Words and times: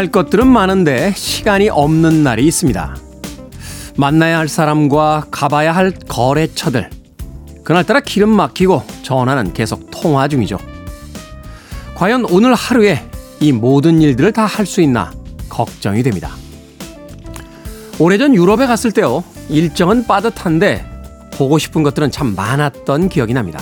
할 0.00 0.06
것들은 0.06 0.46
많은데 0.46 1.12
시간이 1.14 1.68
없는 1.68 2.22
날이 2.24 2.46
있습니다. 2.46 2.96
만나야 3.98 4.38
할 4.38 4.48
사람과 4.48 5.26
가봐야 5.30 5.72
할 5.72 5.92
거래처들. 5.92 6.88
그날따라 7.62 8.00
기름 8.00 8.30
막히고 8.30 8.82
전화는 9.02 9.52
계속 9.52 9.90
통화 9.90 10.26
중이죠. 10.26 10.56
과연 11.96 12.24
오늘 12.24 12.54
하루에 12.54 13.04
이 13.40 13.52
모든 13.52 14.00
일들을 14.00 14.32
다 14.32 14.46
할 14.46 14.64
수 14.64 14.80
있나 14.80 15.12
걱정이 15.50 16.02
됩니다. 16.02 16.30
오래전 17.98 18.34
유럽에 18.34 18.64
갔을 18.66 18.92
때요. 18.92 19.22
일정은 19.50 20.06
빠듯한데 20.06 20.82
보고 21.34 21.58
싶은 21.58 21.82
것들은 21.82 22.10
참 22.10 22.34
많았던 22.34 23.10
기억이 23.10 23.34
납니다. 23.34 23.60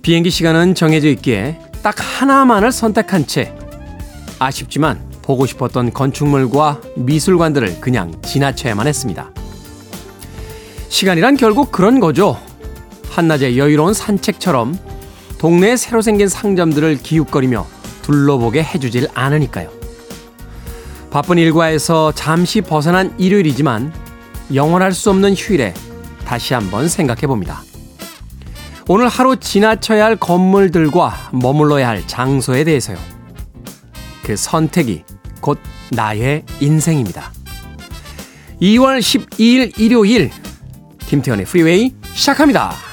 비행기 0.00 0.30
시간은 0.30 0.74
정해져 0.74 1.08
있기에 1.08 1.58
딱 1.82 1.94
하나만을 1.98 2.72
선택한 2.72 3.26
채 3.26 3.54
아쉽지만 4.44 5.00
보고 5.22 5.46
싶었던 5.46 5.92
건축물과 5.92 6.80
미술관들을 6.96 7.80
그냥 7.80 8.12
지나쳐야만 8.22 8.86
했습니다. 8.86 9.30
시간이란 10.88 11.36
결국 11.36 11.72
그런 11.72 11.98
거죠. 11.98 12.38
한낮의 13.10 13.58
여유로운 13.58 13.94
산책처럼 13.94 14.78
동네에 15.38 15.76
새로 15.76 16.02
생긴 16.02 16.28
상점들을 16.28 16.98
기웃거리며 16.98 17.66
둘러보게 18.02 18.62
해주질 18.62 19.08
않으니까요. 19.14 19.70
바쁜 21.10 21.38
일과에서 21.38 22.12
잠시 22.12 22.60
벗어난 22.60 23.14
일요일이지만 23.18 23.92
영원할 24.52 24.92
수 24.92 25.10
없는 25.10 25.34
휴일에 25.34 25.72
다시 26.24 26.54
한번 26.54 26.88
생각해 26.88 27.26
봅니다. 27.26 27.62
오늘 28.88 29.08
하루 29.08 29.36
지나쳐야 29.36 30.04
할 30.04 30.16
건물들과 30.16 31.30
머물러야 31.32 31.88
할 31.88 32.06
장소에 32.06 32.64
대해서요. 32.64 33.13
그 34.24 34.36
선택이 34.36 35.04
곧 35.40 35.58
나의 35.92 36.44
인생입니다. 36.60 37.30
2월 38.60 38.98
12일 38.98 39.78
일요일 39.78 40.30
김태현의 41.06 41.44
프리웨이 41.44 41.94
시작합니다. 42.14 42.83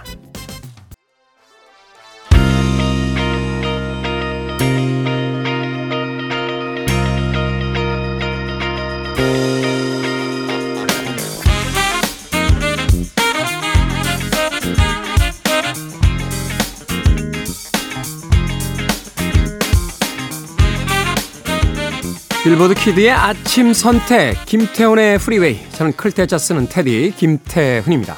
빌보드 22.52 22.74
키드의 22.74 23.12
아침 23.12 23.72
선택 23.72 24.46
김태훈의 24.46 25.20
프리웨이 25.20 25.58
저는 25.72 25.94
클 25.94 26.13
태자 26.13 26.38
쓰는 26.38 26.68
태디 26.68 27.14
김태훈입니다. 27.16 28.18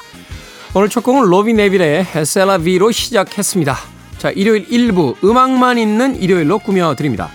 오늘 0.73 0.89
첫 0.89 1.03
곡은 1.03 1.29
로비 1.29 1.53
네빌의 1.53 2.07
C'est 2.25 2.53
la 2.53 2.64
vie로 2.64 2.91
시작했습니다. 2.91 3.77
자 4.17 4.31
일요일 4.31 4.67
1부 4.67 5.23
음악만 5.23 5.77
있는 5.77 6.15
일요일로 6.15 6.57
꾸며드립니다. 6.57 7.29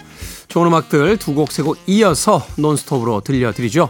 좋은 0.48 0.66
음악들 0.66 1.18
두 1.18 1.34
곡 1.36 1.52
세 1.52 1.62
곡 1.62 1.78
이어서 1.86 2.44
논스톱으로 2.56 3.20
들려드리죠. 3.20 3.88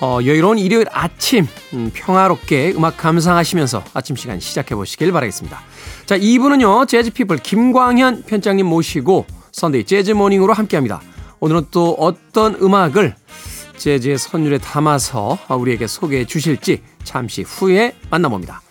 어, 0.00 0.18
여유로운 0.24 0.58
일요일 0.58 0.86
아침 0.90 1.46
음, 1.72 1.92
평화롭게 1.94 2.72
음악 2.74 2.96
감상하시면서 2.96 3.84
아침 3.94 4.16
시간 4.16 4.40
시작해 4.40 4.74
보시길 4.74 5.12
바라겠습니다. 5.12 5.60
자 6.04 6.18
2부는요 6.18 6.88
재즈피플 6.88 7.36
김광현 7.38 8.24
편집장님 8.24 8.66
모시고 8.66 9.24
Sunday 9.52 9.84
Jazz 9.84 10.10
Morning으로 10.10 10.52
함께합니다. 10.52 11.00
오늘은 11.44 11.66
또 11.70 11.94
어떤 11.98 12.54
음악을 12.54 13.14
재즈의 13.76 14.16
선율에 14.16 14.56
담아서 14.56 15.36
우리에게 15.50 15.86
소개해 15.86 16.24
주실지 16.24 16.80
잠시 17.02 17.42
후에 17.42 17.94
만나봅니다. 18.08 18.62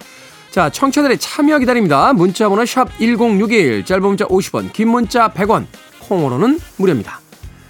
자, 0.50 0.72
청취자들의 0.72 1.20
참여 1.20 1.60
기다립니다. 1.60 2.14
문자 2.14 2.50
번호 2.50 2.66
샵 2.66 2.90
1061, 2.98 3.86
짧은 3.86 4.02
문자 4.02 4.26
50원, 4.26 4.74
긴 4.74 4.88
문자 4.90 5.28
100원, 5.32 5.68
콩으로는 6.00 6.60
무료입니다. 6.78 7.20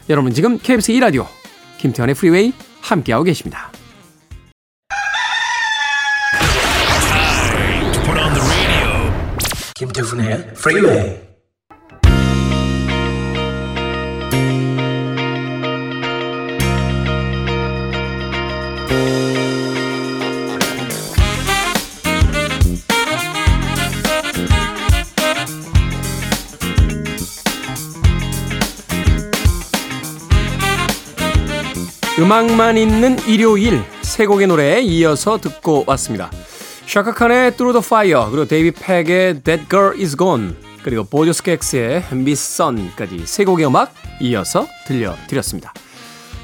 여러분 0.07 0.33
지금 0.33 0.57
KBS 0.57 0.93
2라디오 0.93 1.27
김태훈의 1.79 2.15
프리웨이 2.15 2.53
함께하고 2.79 3.25
계십니다. 3.25 3.73
김태훈의 9.75 10.53
프리웨이 10.53 11.32
음악만 32.19 32.77
있는 32.77 33.17
일요일 33.27 33.81
세 34.01 34.25
곡의 34.25 34.47
노래에 34.47 34.81
이어서 34.81 35.39
듣고 35.39 35.83
왔습니다. 35.87 36.29
샤카칸의 36.85 37.55
Through 37.57 37.73
the 37.73 37.83
Fire 37.83 38.29
그리고 38.29 38.45
데이비 38.45 38.71
팩의 38.71 39.41
That 39.43 39.65
Girl 39.69 39.99
Is 39.99 40.15
Gone 40.15 40.53
그리고 40.83 41.05
보조스켑스의 41.05 42.03
Miss 42.11 42.61
Sun까지 42.61 43.23
세 43.25 43.45
곡의 43.45 43.65
음악 43.65 43.93
이어서 44.21 44.67
들려드렸습니다. 44.85 45.73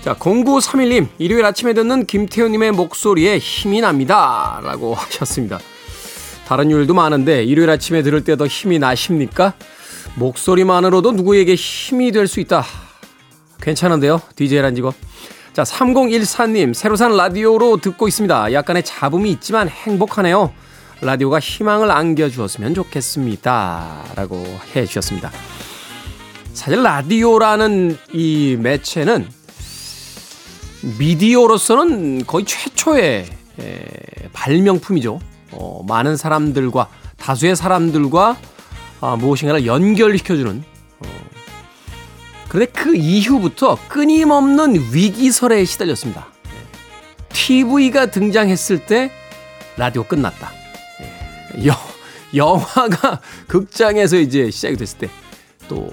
자 0.03 0.15
0931님 0.15 1.07
일요일 1.19 1.45
아침에 1.45 1.73
듣는 1.73 2.05
김태훈님의 2.05 2.71
목소리에 2.71 3.37
힘이 3.37 3.81
납니다 3.81 4.59
라고 4.63 4.95
하셨습니다. 4.95 5.59
다른 6.47 6.71
요일도 6.71 6.95
많은데 6.95 7.43
일요일 7.43 7.69
아침에 7.69 8.01
들을 8.01 8.23
때 8.23 8.35
더 8.35 8.47
힘이 8.47 8.79
나십니까? 8.79 9.53
목소리만으로도 10.15 11.11
누구에게 11.11 11.53
힘이 11.53 12.11
될 12.11 12.27
수 12.27 12.39
있다. 12.39 12.65
괜찮은데요? 13.61 14.19
DJ란 14.35 14.73
직업. 14.73 14.95
자, 15.59 15.63
3014님, 15.63 16.73
새로 16.73 16.95
산 16.95 17.17
라디오로 17.17 17.81
듣고 17.81 18.07
있습니다. 18.07 18.53
약간의 18.53 18.81
잡음이 18.83 19.29
있지만 19.31 19.67
행복하네요. 19.67 20.53
라디오가 21.01 21.37
희망을 21.37 21.91
안겨주었으면 21.91 22.73
좋겠습니다. 22.73 24.05
라고 24.15 24.41
해 24.73 24.85
주셨습니다. 24.85 25.29
사실 26.53 26.81
라디오라는 26.81 27.97
이 28.13 28.55
매체는 28.57 29.27
미디어로서는 30.97 32.25
거의 32.25 32.45
최초의 32.45 33.25
에, 33.59 33.85
발명품이죠. 34.31 35.19
어, 35.51 35.83
많은 35.85 36.15
사람들과, 36.15 36.87
다수의 37.17 37.57
사람들과 37.57 38.37
아, 39.01 39.17
무엇인가를 39.17 39.65
연결시켜주는 39.65 40.63
그런데 42.49 42.71
그 42.71 42.95
이후부터 42.95 43.77
끊임없는 43.87 44.93
위기설에 44.93 45.63
시달렸습니다. 45.65 46.27
TV가 47.29 48.07
등장했을 48.07 48.85
때 48.85 49.11
라디오 49.77 50.03
끝났다. 50.03 50.51
여, 51.65 51.75
영화가 52.35 53.21
극장에서 53.47 54.17
이제 54.17 54.49
시작이 54.51 54.75
됐을 54.75 54.97
때 54.97 55.09
또 55.69 55.89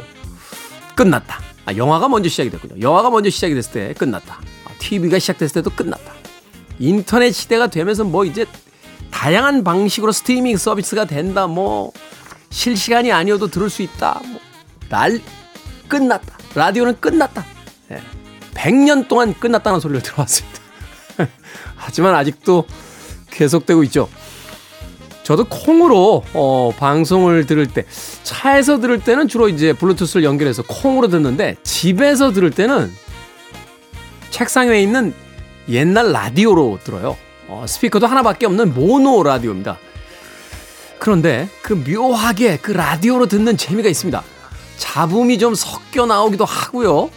끝났다. 0.97 1.39
아, 1.67 1.75
영화가 1.77 2.09
먼저 2.09 2.29
시작이 2.29 2.51
됐군요. 2.51 2.81
영화가 2.81 3.11
먼저 3.11 3.29
시작이 3.31 3.55
됐을 3.55 3.73
때 3.73 3.95
끝났다. 3.95 4.41
아, 4.65 4.71
TV가 4.79 5.19
시작됐을 5.19 5.63
때도 5.63 5.71
끝났다. 5.77 6.15
인터넷 6.79 7.33
시대가 7.33 7.67
되면서 7.69 8.03
뭐 8.05 8.25
이제 8.25 8.47
다양한 9.11 9.63
방식으로 9.63 10.13
스트리밍 10.13 10.57
서비스가 10.57 11.05
된다. 11.05 11.47
뭐 11.47 11.93
실시간이 12.51 13.13
아니어도 13.13 13.49
들을 13.49 13.71
수 13.71 13.83
있다. 13.83 14.21
뭐 14.25 14.41
날 14.89 15.21
끝났다. 15.89 16.39
라디오는 16.57 16.99
끝났다. 17.01 17.45
예. 17.93 18.01
100년 18.55 19.09
동안 19.09 19.35
끝났다는 19.35 19.79
소리를 19.81 20.03
들어왔습니다. 20.03 20.61
하지만 21.77 22.15
아직도 22.15 22.67
계속되고 23.31 23.83
있죠. 23.85 24.09
저도 25.23 25.45
콩으로 25.45 26.25
어, 26.35 26.73
방송을 26.79 27.47
들을 27.47 27.67
때 27.67 27.85
차에서 28.23 28.81
들을 28.81 29.01
때는 29.01 29.29
주로 29.29 29.49
이제 29.49 29.73
블루투스를 29.73 30.25
연결해서 30.25 30.63
콩으로 30.63 31.09
듣는데 31.09 31.57
집에서 31.63 32.33
들을 32.33 32.51
때는 32.51 32.93
책상 34.31 34.69
위에 34.69 34.81
있는 34.81 35.13
옛날 35.69 36.13
라디오로 36.13 36.79
들어요. 36.85 37.17
어, 37.49 37.65
스피커도 37.67 38.07
하나밖에 38.07 38.47
없는 38.47 38.75
모노 38.75 39.23
라디오입니다. 39.23 39.79
그런데 40.99 41.49
그 41.63 41.73
묘하게 41.73 42.59
그 42.59 42.73
라디오로 42.73 43.27
듣는 43.27 43.57
재미가 43.57 43.89
있습니다. 43.89 44.23
잡음이 44.77 45.39
좀 45.39 45.55
섞여 45.55 46.07
나오기도 46.07 46.45
하고요. 46.45 47.11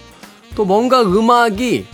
또 0.55 0.65
뭔가 0.65 1.01
음악이 1.01 1.85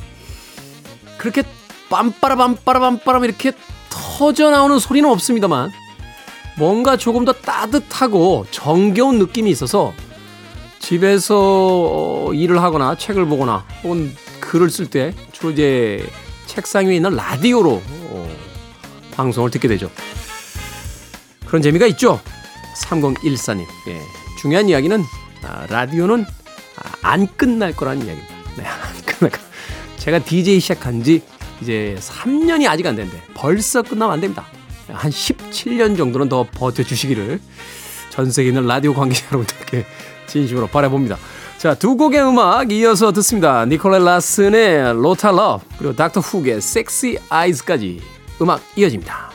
그렇게 1.18 1.44
빰빠라 1.90 2.36
빰빠라 2.36 3.02
빰빠라 3.02 3.24
이렇게 3.24 3.52
터져 3.90 4.50
나오는 4.50 4.80
소리는 4.80 5.10
없습니다만 5.10 5.72
뭔가 6.58 6.98
조금 6.98 7.26
더 7.26 7.34
따뜻하고 7.34 8.46
정겨운 8.52 9.20
느낌이 9.20 9.50
있어서 9.52 9.94
집에서 10.80 11.36
어, 11.38 12.34
일을 12.34 12.62
하거나 12.62 12.96
책을 12.96 13.26
보거나 13.26 13.66
혹은 13.84 14.16
글을 14.40 14.70
쓸 14.70 14.90
때 14.90 15.14
주로 15.32 15.52
이제 15.52 16.06
책상 16.46 16.88
위에 16.88 16.96
있는 16.96 17.16
라디오로 17.16 17.82
어, 18.10 18.36
방송을 19.12 19.50
듣게 19.52 19.68
되죠. 19.68 19.90
그런 21.46 21.62
재미가 21.62 21.88
있죠. 21.88 22.20
3014님. 22.84 23.62
예. 23.88 24.02
중요한 24.40 24.70
이야기는 24.70 25.04
아, 25.46 25.66
라디오는 25.70 26.26
아, 26.78 26.92
안 27.02 27.28
끝날 27.38 27.74
거라는 27.74 28.06
이야기입니다. 28.06 28.36
네, 28.58 28.66
안 28.66 29.02
끝날 29.06 29.32
거. 29.32 29.40
제가 29.98 30.20
DJ 30.20 30.60
시작한 30.60 31.04
지 31.04 31.22
이제 31.62 31.96
3년이 32.00 32.68
아직 32.68 32.86
안 32.86 32.96
됐는데 32.96 33.22
벌써 33.34 33.82
끝나면 33.82 34.14
안 34.14 34.22
됩니다. 34.22 34.46
한 34.88 35.12
17년 35.12 35.98
정도는 35.98 36.30
더 36.30 36.46
버텨주시기를 36.52 37.40
전 38.10 38.32
세계 38.32 38.50
있는 38.50 38.66
라디오 38.66 38.94
관계자 38.94 39.26
여러분들께 39.32 39.86
진심으로 40.28 40.68
바라봅니다. 40.68 41.18
자, 41.58 41.74
두 41.74 41.96
곡의 41.96 42.22
음악 42.22 42.72
이어서 42.72 43.12
듣습니다. 43.14 43.66
니콜렛 43.66 44.00
라슨의 44.00 44.94
Lotta 44.94 45.32
Love 45.32 45.66
그리고 45.78 45.96
닥터 45.96 46.20
훅의 46.20 46.62
Sexy 46.62 47.18
Eyes까지 47.30 48.02
음악 48.42 48.62
이어집니다. 48.76 49.35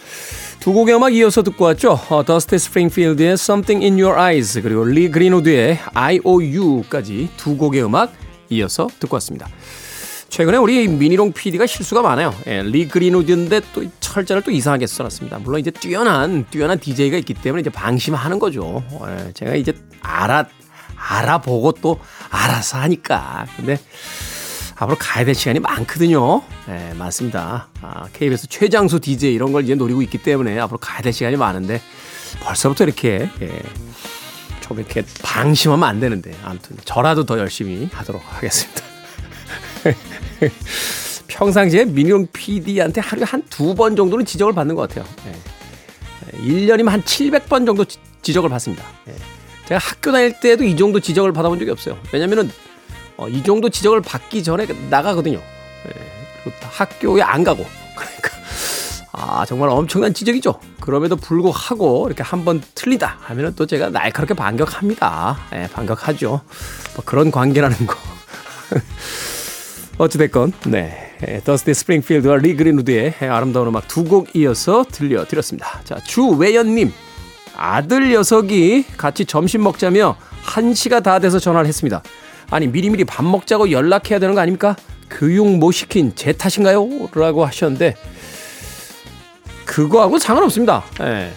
두 0.61 0.73
곡의 0.73 0.95
음악 0.95 1.15
이어서 1.15 1.41
듣고 1.41 1.65
왔죠. 1.65 1.99
어, 2.09 2.23
더스트 2.23 2.55
스프링필드의 2.59 3.31
Something 3.33 3.83
in 3.83 3.99
Your 3.99 4.21
Eyes 4.21 4.61
그리고 4.61 4.85
리 4.85 5.09
그린우드의 5.09 5.79
IOU까지 5.91 7.31
두 7.35 7.57
곡의 7.57 7.83
음악 7.83 8.13
이어서 8.49 8.87
듣고 8.99 9.15
왔습니다. 9.15 9.49
최근에 10.29 10.57
우리 10.57 10.87
미니롱 10.87 11.33
PD가 11.33 11.65
실수가 11.65 12.03
많아요. 12.03 12.31
예, 12.45 12.61
리 12.61 12.87
그린우드인데 12.87 13.61
또 13.73 13.83
철자를 14.01 14.43
또 14.43 14.51
이상하게 14.51 14.85
써놨습니다. 14.85 15.39
물론 15.39 15.59
이제 15.59 15.71
뛰어난 15.71 16.45
뛰어난 16.51 16.79
DJ가 16.79 17.17
있기 17.17 17.33
때문에 17.33 17.61
이제 17.61 17.71
방심하는 17.71 18.37
거죠. 18.37 18.83
예, 19.07 19.33
제가 19.33 19.55
이제 19.55 19.73
알아 19.99 20.45
알아보고 20.95 21.71
또 21.81 21.99
알아서 22.29 22.77
하니까. 22.77 23.47
근데 23.57 23.79
앞으로 24.81 24.97
가야 24.99 25.23
될 25.25 25.35
시간이 25.35 25.59
많거든요. 25.59 26.41
네, 26.67 26.93
많습니다. 26.95 27.67
아, 27.81 28.07
KBS 28.13 28.47
최장수 28.47 28.99
DJ 28.99 29.31
이런 29.35 29.51
걸 29.51 29.63
이제 29.63 29.75
노리고 29.75 30.01
있기 30.01 30.17
때문에 30.17 30.57
앞으로 30.59 30.79
가야 30.79 31.01
될 31.01 31.13
시간이 31.13 31.37
많은데 31.37 31.79
벌써부터 32.41 32.85
이렇게 32.85 33.29
예, 33.43 33.61
좀 34.61 34.79
이렇게 34.79 35.03
방심하면 35.21 35.87
안 35.87 35.99
되는데 35.99 36.35
아무튼 36.43 36.77
저라도 36.83 37.25
더 37.27 37.37
열심히 37.37 37.89
하도록 37.93 38.19
하겠습니다. 38.25 38.81
평상시에 41.27 41.85
민용 41.85 42.25
PD한테 42.33 43.01
하루에 43.01 43.23
한 43.23 43.43
두 43.51 43.75
번 43.75 43.95
정도는 43.95 44.25
지적을 44.25 44.53
받는 44.53 44.73
것 44.75 44.89
같아요. 44.89 45.05
예. 45.27 46.37
1년이면 46.39 46.87
한 46.87 47.03
700번 47.03 47.67
정도 47.67 47.85
지적을 48.23 48.49
받습니다. 48.49 48.83
예. 49.09 49.13
제가 49.67 49.79
학교 49.79 50.11
다닐 50.11 50.39
때도 50.39 50.63
이 50.63 50.75
정도 50.75 50.99
지적을 50.99 51.33
받아본 51.33 51.59
적이 51.59 51.69
없어요. 51.71 51.99
왜냐면은 52.11 52.49
어, 53.21 53.27
이 53.29 53.43
정도 53.43 53.69
지적을 53.69 54.01
받기 54.01 54.43
전에 54.43 54.65
나가거든요. 54.89 55.37
예, 55.37 55.91
그리고 56.43 56.57
학교에 56.71 57.21
안 57.21 57.43
가고. 57.43 57.63
그러니까 57.95 58.29
아 59.11 59.45
정말 59.45 59.69
엄청난 59.69 60.11
지적이죠. 60.13 60.59
그럼에도 60.79 61.15
불구하고 61.15 62.07
이렇게 62.07 62.23
한 62.23 62.43
번 62.43 62.63
틀리다 62.73 63.17
하면은 63.21 63.53
또 63.55 63.67
제가 63.67 63.89
날카롭게 63.91 64.33
반격합니다. 64.33 65.37
예, 65.53 65.67
반격하죠. 65.71 66.29
뭐 66.95 67.03
그런 67.05 67.29
관계라는 67.29 67.85
거. 67.85 67.95
어찌됐건 69.99 70.53
네 70.67 71.41
더스티 71.45 71.75
스프링필드와 71.75 72.37
리 72.37 72.55
그린우드의 72.55 73.15
아름다운 73.21 73.67
음악 73.67 73.87
두 73.87 74.03
곡 74.03 74.35
이어서 74.35 74.83
들려드렸습니다. 74.91 75.81
자 75.83 75.97
주외연님 76.07 76.91
아들 77.55 78.09
녀석이 78.09 78.85
같이 78.97 79.25
점심 79.25 79.61
먹자며 79.61 80.15
1시가 80.45 81.03
다 81.03 81.19
돼서 81.19 81.37
전화를 81.37 81.67
했습니다. 81.67 82.01
아니 82.51 82.67
미리미리 82.67 83.05
밥 83.05 83.23
먹자고 83.25 83.71
연락해야 83.71 84.19
되는 84.19 84.35
거 84.35 84.41
아닙니까? 84.41 84.75
교육 85.09 85.47
못 85.57 85.71
시킨 85.71 86.13
제 86.15 86.31
탓인가요? 86.33 87.09
라고 87.13 87.45
하셨는데 87.45 87.95
그거하고 89.65 90.19
상관없습니다. 90.19 90.83
예. 91.01 91.31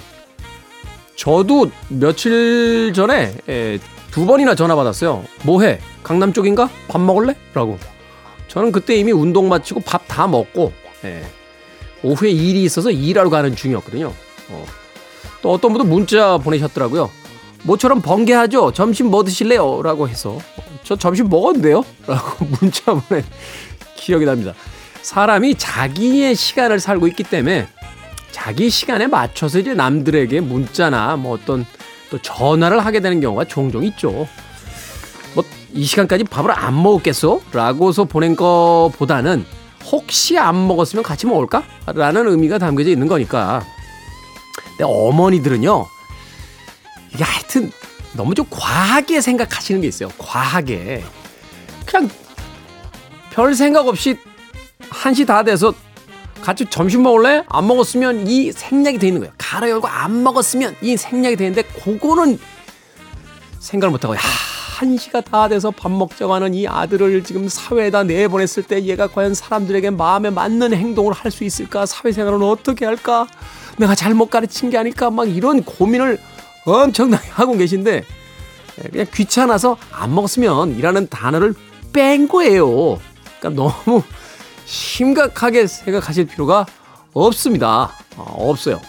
저도 1.16 1.70
며칠 1.88 2.92
전에 2.94 3.34
예, 3.48 3.78
두 4.10 4.26
번이나 4.26 4.54
전화 4.56 4.74
받았어요. 4.74 5.24
뭐해? 5.44 5.78
강남 6.02 6.32
쪽인가? 6.32 6.68
밥 6.88 7.00
먹을래? 7.00 7.36
라고. 7.54 7.78
저는 8.48 8.72
그때 8.72 8.96
이미 8.96 9.12
운동 9.12 9.48
마치고 9.48 9.80
밥 9.80 10.04
다 10.08 10.26
먹고 10.26 10.72
예. 11.04 11.24
오후에 12.02 12.30
일이 12.30 12.62
있어서 12.64 12.90
일하러 12.90 13.30
가는 13.30 13.54
중이었거든요. 13.54 14.12
어. 14.50 14.66
또 15.42 15.52
어떤 15.52 15.72
분도 15.72 15.84
문자 15.88 16.38
보내셨더라고요. 16.38 17.10
모처럼 17.64 18.00
번개하죠. 18.02 18.72
점심 18.72 19.06
뭐 19.10 19.24
드실래요? 19.24 19.82
라고 19.82 20.08
해서 20.08 20.38
저 20.84 20.96
점심 20.96 21.28
먹었는데요? 21.28 21.84
라고 22.06 22.44
문자 22.60 22.94
보낸 22.94 23.24
기억이 23.96 24.24
납니다. 24.24 24.52
사람이 25.02 25.56
자기의 25.56 26.34
시간을 26.34 26.80
살고 26.80 27.08
있기 27.08 27.24
때문에 27.24 27.66
자기 28.32 28.70
시간에 28.70 29.06
맞춰서 29.06 29.58
이제 29.58 29.74
남들에게 29.74 30.40
문자나 30.40 31.16
뭐 31.16 31.34
어떤 31.34 31.66
또 32.10 32.18
전화를 32.20 32.84
하게 32.84 33.00
되는 33.00 33.20
경우가 33.20 33.44
종종 33.44 33.84
있죠. 33.84 34.26
뭐 35.34 35.44
이 35.74 35.84
시간까지 35.84 36.24
밥을 36.24 36.52
안 36.52 36.80
먹었겠어? 36.82 37.40
라고서 37.52 38.04
보낸 38.04 38.36
거보다는 38.36 39.44
혹시 39.90 40.38
안 40.38 40.68
먹었으면 40.68 41.02
같이 41.02 41.26
먹을까? 41.26 41.64
라는 41.86 42.28
의미가 42.28 42.58
담겨져 42.58 42.90
있는 42.90 43.08
거니까. 43.08 43.62
근데 44.68 44.84
어머니들은요, 44.84 45.86
이게 47.14 47.24
하여튼 47.24 47.70
너무 48.14 48.34
좀 48.34 48.46
과하게 48.50 49.20
생각하시는 49.20 49.80
게 49.80 49.88
있어요. 49.88 50.08
과하게. 50.18 51.04
그냥 51.86 52.10
별 53.30 53.54
생각 53.54 53.86
없이 53.86 54.16
한시 54.90 55.24
다 55.24 55.42
돼서 55.42 55.72
같이 56.42 56.66
점심 56.68 57.02
먹을래? 57.02 57.42
안 57.48 57.66
먹었으면 57.66 58.26
이 58.26 58.52
생략이 58.52 58.98
돼 58.98 59.06
있는 59.08 59.20
거예요. 59.22 59.32
가로 59.38 59.68
열고 59.70 59.88
안 59.88 60.22
먹었으면 60.22 60.76
이 60.82 60.96
생략이 60.96 61.36
되는데 61.36 61.62
그거는 61.62 62.38
생각을 63.60 63.92
못하고 63.92 64.14
야 64.14 64.18
한시가 64.76 65.22
다 65.22 65.48
돼서 65.48 65.70
밥 65.70 65.90
먹자고 65.90 66.34
하는 66.34 66.52
이 66.52 66.66
아들을 66.68 67.22
지금 67.24 67.48
사회에다 67.48 68.02
내보냈을 68.04 68.64
때 68.64 68.82
얘가 68.84 69.06
과연 69.06 69.32
사람들에게 69.34 69.90
마음에 69.90 70.30
맞는 70.30 70.74
행동을 70.74 71.12
할 71.14 71.30
수 71.30 71.44
있을까? 71.44 71.86
사회생활은 71.86 72.42
어떻게 72.42 72.84
할까? 72.84 73.26
내가 73.78 73.94
잘못 73.94 74.30
가르친 74.30 74.70
게 74.70 74.76
아닐까? 74.78 75.10
막 75.10 75.28
이런 75.28 75.62
고민을 75.62 76.18
엄청나게 76.64 77.28
하고 77.30 77.56
계신데 77.56 78.04
그냥 78.90 79.06
귀찮아서 79.12 79.76
안 79.92 80.14
먹었으면 80.14 80.76
이라는 80.76 81.08
단어를 81.08 81.54
뺀 81.92 82.28
거예요. 82.28 82.98
그러니까 83.38 83.62
너무 83.62 84.02
심각하게 84.64 85.66
생각하실 85.66 86.26
필요가 86.26 86.66
없습니다. 87.12 87.92
어, 88.16 88.48
없어요. 88.50 88.80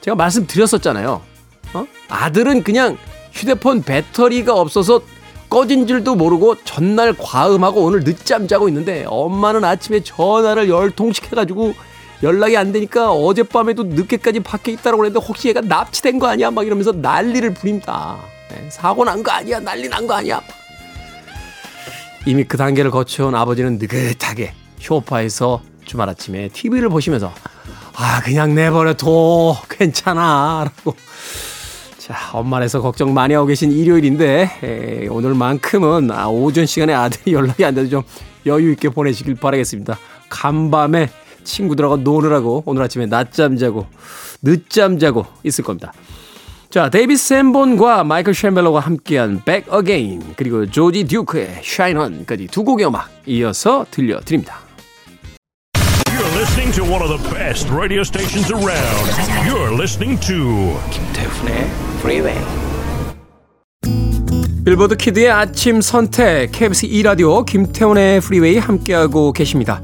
제가 0.00 0.14
말씀드렸었잖아요. 0.14 1.20
어? 1.74 1.86
아들은 2.08 2.62
그냥 2.62 2.96
휴대폰 3.32 3.82
배터리가 3.82 4.54
없어서 4.54 5.02
꺼진 5.50 5.86
줄도 5.86 6.14
모르고 6.14 6.62
전날 6.64 7.12
과음하고 7.12 7.82
오늘 7.82 8.02
늦잠 8.04 8.48
자고 8.48 8.68
있는데 8.68 9.04
엄마는 9.06 9.64
아침에 9.64 10.00
전화를 10.00 10.68
열 10.68 10.90
통씩 10.90 11.30
해가지고 11.32 11.74
연락이 12.22 12.56
안 12.56 12.72
되니까 12.72 13.12
어젯밤에도 13.12 13.82
늦게까지 13.84 14.40
밖에 14.40 14.72
있다고 14.72 14.98
그랬는데 14.98 15.24
혹시 15.26 15.48
얘가 15.48 15.60
납치된 15.60 16.18
거 16.18 16.26
아니야? 16.28 16.50
막 16.50 16.66
이러면서 16.66 16.92
난리를 16.92 17.52
부립니다. 17.54 18.16
네, 18.50 18.68
사고 18.70 19.04
난 19.04 19.22
거 19.22 19.30
아니야? 19.32 19.60
난리 19.60 19.88
난 19.88 20.06
거 20.06 20.14
아니야? 20.14 20.40
이미 22.26 22.44
그 22.44 22.56
단계를 22.56 22.90
거쳐온 22.90 23.34
아버지는 23.34 23.78
느긋하게 23.78 24.52
쇼파에서 24.80 25.62
주말 25.84 26.08
아침에 26.08 26.48
TV를 26.48 26.88
보시면서 26.88 27.32
아 27.94 28.20
그냥 28.22 28.54
내버려둬 28.54 29.56
괜찮아 29.68 30.64
라고 30.66 30.96
자, 31.98 32.14
엄마에서 32.32 32.80
걱정 32.80 33.12
많이 33.14 33.34
하고 33.34 33.46
계신 33.46 33.72
일요일인데, 33.72 34.50
에, 34.62 35.06
오늘만큼은 35.08 36.12
아, 36.12 36.28
오전 36.28 36.64
시간에 36.64 36.94
아들이 36.94 37.32
연락이 37.32 37.64
안 37.64 37.74
돼도 37.74 37.88
좀 37.88 38.02
여유 38.46 38.70
있게 38.70 38.90
보내시길 38.90 39.34
바라겠습니다. 39.34 39.98
간밤에 40.28 41.08
친구들하고 41.46 41.96
노느라고 41.98 42.62
오늘 42.66 42.82
아침에 42.82 43.06
낮잠 43.06 43.56
자고, 43.56 43.86
늦잠 44.42 44.98
자고 44.98 45.24
있을 45.42 45.64
겁니다. 45.64 45.92
자, 46.68 46.90
데이빗 46.90 47.16
샌본과 47.16 48.04
마이클 48.04 48.34
셈벨로가 48.34 48.80
함께한 48.80 49.42
Back 49.44 49.72
Again, 49.72 50.34
그리고 50.36 50.66
조지 50.66 51.04
듀크의 51.04 51.60
Shine 51.62 52.02
On까지 52.02 52.48
두 52.48 52.64
곡의 52.64 52.86
음악 52.86 53.08
이어서 53.24 53.86
들려드립니다. 53.90 54.58
You're 56.10 56.36
listening 56.36 56.74
to 56.74 56.84
one 56.84 57.02
of 57.02 57.08
the 57.08 57.30
best 57.32 57.72
radio 57.72 58.02
stations 58.02 58.52
around. 58.52 59.08
You're 59.48 59.72
listening 59.72 60.20
to 60.26 60.76
김태훈의 60.90 61.70
Freeway. 62.00 62.38
빌보드 64.66 64.96
kid의 64.96 65.30
아침 65.30 65.80
선택 65.80 66.50
KBS 66.50 66.88
2라디오 66.88 67.46
김태훈의 67.46 68.20
Freeway 68.20 68.58
함께하고 68.58 69.32
계십니다. 69.32 69.80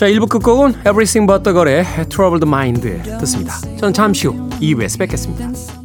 자 0.00 0.06
1부 0.06 0.30
끝곡은 0.30 0.76
Everything 0.80 1.26
But 1.26 1.42
The 1.42 1.52
Girl의 1.52 1.84
Troubled 2.08 2.48
Mind 2.48 2.80
듣습니다. 3.20 3.60
저는 3.76 3.92
잠시 3.92 4.28
후 4.28 4.48
2부에서 4.58 4.98
뵙겠습니다. 4.98 5.79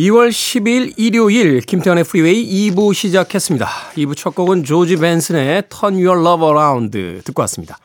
(2월 0.00 0.30
10일) 0.30 0.94
일요일 0.96 1.60
김태훈의 1.60 2.04
Freeway 2.04 2.70
2부 2.70 2.94
시작했습니다. 2.94 3.68
2부 3.96 4.16
첫 4.16 4.34
곡은 4.34 4.64
조지 4.64 4.96
벤슨의 4.96 5.64
Turn 5.68 5.94
Your 6.02 6.26
Love 6.26 6.46
Around 6.46 7.22
듣고 7.24 7.42
왔습니다. 7.42 7.76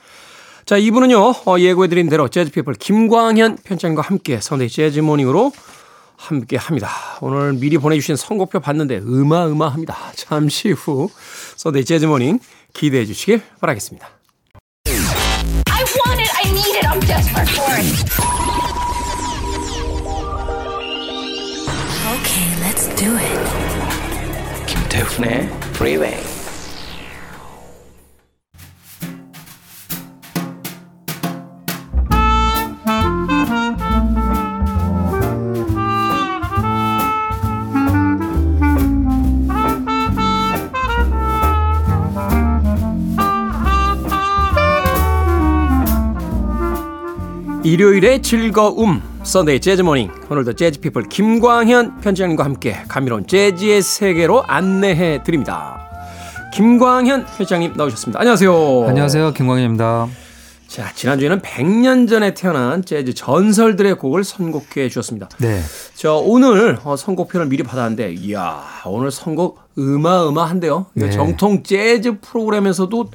자, 0.66 0.80
2부는요, 0.80 1.46
어, 1.46 1.60
예고해드린 1.60 2.08
대로 2.08 2.30
재즈피플 2.30 2.76
김광현 2.76 3.58
편집장과 3.66 4.02
함께 4.02 4.40
Sunday 4.40 4.70
재즈 4.70 5.02
morning으로 5.02 5.52
함께 6.16 6.56
합니다. 6.56 6.90
오늘 7.20 7.52
미리 7.52 7.78
보내주신 7.78 8.16
선곡표 8.16 8.62
봤는데 8.62 9.02
어마어마합니다. 9.06 10.14
잠시 10.16 10.72
후 10.72 11.10
Sunday 11.58 11.84
재즈 11.84 12.06
morning 12.06 12.40
기대해 12.74 13.06
주시길 13.06 13.42
바라겠습니다. 13.60 14.08
Okay, 22.36 22.52
let's 22.60 22.90
do 22.98 23.16
it. 23.16 24.66
김태훈의 24.68 25.48
Freeway. 25.72 26.22
일요일의 47.64 48.22
즐거움 48.22 49.15
Sunday 49.26 49.60
재즈 49.60 49.82
morning 49.82 50.12
오늘도 50.30 50.54
재즈 50.54 50.80
피플 50.80 51.10
김광현 51.10 52.00
편집장님과 52.00 52.46
함께 52.46 52.84
감미로운 52.88 53.26
재즈의 53.26 53.82
세계로 53.82 54.44
안내해 54.44 55.24
드립니다. 55.24 55.90
김광현 56.54 57.26
편집장님 57.26 57.74
나오셨습니다. 57.76 58.20
안녕하세요. 58.20 58.86
안녕하세요. 58.88 59.34
김광현입니다. 59.34 60.08
자, 60.68 60.92
지난주에는 60.94 61.42
100년 61.42 62.08
전에 62.08 62.36
태어난 62.36 62.86
재즈 62.86 63.16
전설들의 63.16 63.96
곡을 63.96 64.24
선곡해 64.24 64.90
주셨습니다. 64.90 65.30
네. 65.40 65.60
저 65.96 66.16
오늘 66.16 66.78
어, 66.84 66.96
선곡표를 66.96 67.48
미리 67.48 67.64
받았는데 67.64 68.14
이야, 68.14 68.64
오늘 68.86 69.10
선곡. 69.10 69.60
이거 70.96 71.06
네. 71.08 71.12
정통 71.12 71.64
재즈 71.64 72.20
프로그램에서도 72.22 73.10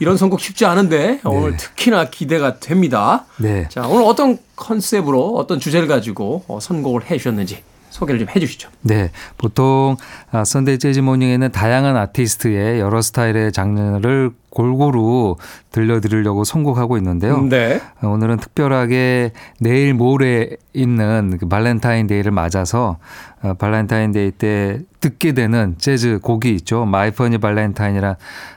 이런 0.00 0.16
선곡 0.16 0.40
쉽지 0.40 0.64
않은데 0.64 1.20
오늘 1.24 1.56
특히나 1.56 2.10
기대가 2.10 2.58
됩니다. 2.58 3.24
네. 3.38 3.68
자, 3.68 3.86
오늘 3.86 4.04
어떤 4.04 4.38
컨셉으로 4.56 5.36
어떤 5.36 5.58
주제를 5.58 5.88
가지고 5.88 6.44
어, 6.48 6.60
선곡을 6.60 7.10
해 7.10 7.18
주셨는지 7.18 7.62
소개를 7.90 8.18
좀 8.18 8.28
해 8.34 8.40
주시죠. 8.40 8.70
네. 8.82 9.10
보통 9.36 9.96
아, 10.30 10.44
Sunday 10.44 10.78
재즈 10.78 11.00
morning에는 11.00 11.50
다양한 11.50 11.96
아티스트의 11.96 12.80
여러 12.80 13.02
스타일의 13.02 13.52
장르를 13.52 14.30
골고루 14.50 15.36
들려드리려고 15.70 16.44
선곡하고 16.44 16.96
있는데요. 16.98 17.40
네. 17.42 17.80
어, 18.02 18.08
오늘은 18.08 18.38
특별하게 18.38 19.32
내일 19.60 19.94
모레 19.94 20.56
있는 20.72 21.38
그 21.38 21.48
발렌타인데이를 21.48 22.32
맞아서 22.32 22.98
어, 23.42 23.54
발렌타인데이 23.54 24.32
때 24.32 24.80
듣게 25.00 25.32
되는 25.32 25.74
재즈 25.78 26.20
곡이 26.22 26.50
있죠. 26.56 26.84
My 26.84 27.10
Funny 27.10 27.38
Valentine이란 27.38 28.14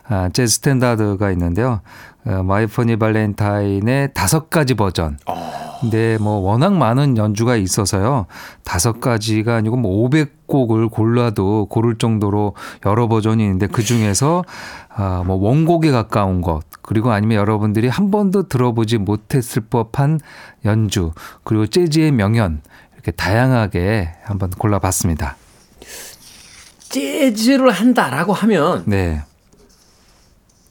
아, 0.08 0.30
재즈 0.34 0.54
스탠다드가 0.56 1.32
있는데요. 1.32 1.82
어, 2.26 2.44
My 2.44 2.68
Funny 2.68 2.98
Valentine의 2.98 4.14
다섯 4.14 4.50
가지 4.50 4.74
버전. 4.76 5.18
근데 5.84 6.18
뭐 6.22 6.36
워낙 6.36 6.74
많은 6.76 7.18
연주가 7.18 7.58
있어서요. 7.58 8.26
다섯 8.64 9.02
가지가 9.02 9.56
아니고 9.56 9.76
뭐 9.76 10.10
500곡을 10.10 10.90
골라도 10.90 11.66
고를 11.66 11.98
정도로 11.98 12.56
여러 12.86 13.10
버전이 13.10 13.44
있는데 13.44 13.68
그 13.68 13.84
중에서 13.84 14.46
아, 14.88 15.24
뭐 15.26 15.36
원곡에 15.36 15.92
가까운 15.92 16.40
것 16.40 16.62
그리고 16.82 17.12
아니면 17.12 17.38
여러분들이 17.38 17.90
한 17.90 18.12
번도 18.12 18.48
들어보지 18.48 18.98
못했을 18.98 19.64
법한 19.64 20.22
연주 20.64 21.12
그리고 21.44 21.68
재즈의 21.68 22.14
명연 22.14 22.62
이렇게 22.94 23.12
다양하게 23.12 24.10
한번 24.24 24.52
골라봤습니다. 24.52 25.36
재즈를 26.80 27.72
한다라고 27.72 28.32
하면 28.32 28.84
네. 28.86 29.22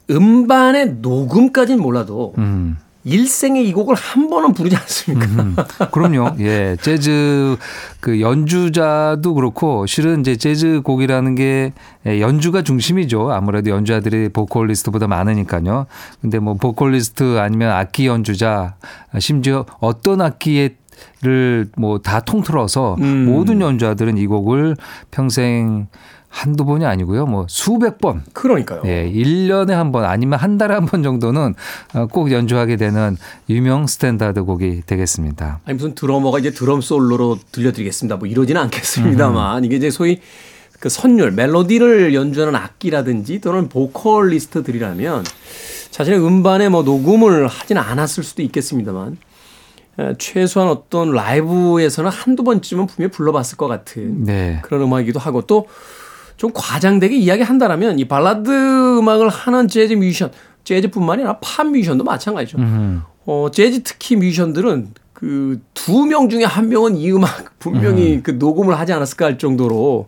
음반의 0.09 0.95
녹음까지는 1.01 1.79
몰라도 1.79 2.33
음. 2.39 2.77
일생에 3.05 3.61
이 3.61 3.73
곡을 3.73 3.95
한 3.95 4.29
번은 4.29 4.53
부르지 4.53 4.75
않습니까? 4.77 5.25
음, 5.43 5.55
그럼요. 5.91 6.35
예. 6.39 6.77
재즈 6.81 7.57
그 7.99 8.21
연주자도 8.21 9.33
그렇고 9.33 9.85
실은 9.85 10.21
이제 10.21 10.35
재즈 10.35 10.81
곡이라는 10.83 11.35
게 11.35 11.73
예, 12.07 12.21
연주가 12.21 12.61
중심이죠. 12.61 13.31
아무래도 13.31 13.71
연주자들이 13.71 14.29
보컬리스트보다 14.29 15.07
많으니까요. 15.07 15.85
근데 16.21 16.39
뭐 16.39 16.53
보컬리스트 16.53 17.39
아니면 17.39 17.71
악기 17.71 18.07
연주자 18.07 18.75
심지어 19.19 19.65
어떤 19.79 20.21
악기에 20.21 20.75
를 21.23 21.65
뭐 21.77 21.97
다 21.97 22.19
통틀어서 22.19 22.97
음. 23.01 23.25
모든 23.25 23.59
연주자들은 23.61 24.17
이 24.17 24.27
곡을 24.27 24.75
평생 25.11 25.87
한두 26.35 26.65
번이 26.65 26.83
아니고요. 26.83 27.27
뭐 27.27 27.45
수백 27.47 27.99
번 27.99 28.23
그러니까요. 28.33 28.81
예, 28.85 29.07
1년에 29.11 29.69
한 29.71 29.91
번 29.91 30.03
아니면 30.03 30.39
한 30.39 30.57
달에 30.57 30.73
한 30.73 30.85
번 30.87 31.03
정도는 31.03 31.53
어, 31.93 32.07
꼭 32.07 32.31
연주하게 32.31 32.75
되는 32.75 33.15
유명 33.49 33.85
스탠다드 33.85 34.43
곡이 34.43 34.81
되겠습니다. 34.87 35.59
아니 35.63 35.75
무슨 35.75 35.93
드러머가 35.93 36.39
이제 36.39 36.49
드럼 36.51 36.81
솔로로 36.81 37.37
들려드리겠습니다. 37.51 38.15
뭐 38.17 38.27
이러지는 38.27 38.59
않겠습니다만 38.63 39.63
이게 39.63 39.75
이제 39.75 39.91
소위 39.91 40.21
그 40.79 40.89
선율 40.89 41.31
멜로디를 41.31 42.13
연주하는 42.15 42.55
악기라든지 42.55 43.39
또는 43.39 43.69
보컬리스트들이라면 43.69 45.23
자신의 45.91 46.19
음반에 46.25 46.67
뭐 46.69 46.81
녹음을 46.81 47.47
하지는 47.47 47.79
않았을 47.81 48.23
수도 48.23 48.41
있겠습니다만 48.41 49.17
에, 49.99 50.13
최소한 50.17 50.69
어떤 50.69 51.11
라이브에서는 51.11 52.09
한두 52.09 52.43
번쯤은 52.43 52.87
분명히 52.87 53.11
불러봤을 53.11 53.55
것 53.57 53.67
같은 53.67 54.23
네. 54.23 54.59
그런 54.63 54.81
음악이기도 54.81 55.19
하고 55.19 55.43
또 55.43 55.67
좀 56.37 56.51
과장되게 56.53 57.15
이야기한다라면 57.15 57.99
이 57.99 58.05
발라드 58.05 58.97
음악을 58.99 59.29
하는 59.29 59.67
재즈 59.67 59.93
뮤지션, 59.93 60.31
재즈뿐만이 60.63 61.21
아니라 61.23 61.39
팝 61.41 61.65
뮤지션도 61.67 62.03
마찬가지죠. 62.03 62.57
어, 63.25 63.47
재즈 63.51 63.83
특히 63.83 64.15
뮤지션들은 64.15 64.89
그 65.13 65.59
두 65.73 66.05
명 66.05 66.27
중에 66.29 66.43
한 66.43 66.67
명은 66.69 66.97
이 66.97 67.11
음악 67.11 67.57
분명히 67.59 68.21
그 68.23 68.31
녹음을 68.31 68.77
하지 68.77 68.91
않았을까 68.93 69.25
할 69.25 69.37
정도로 69.37 70.07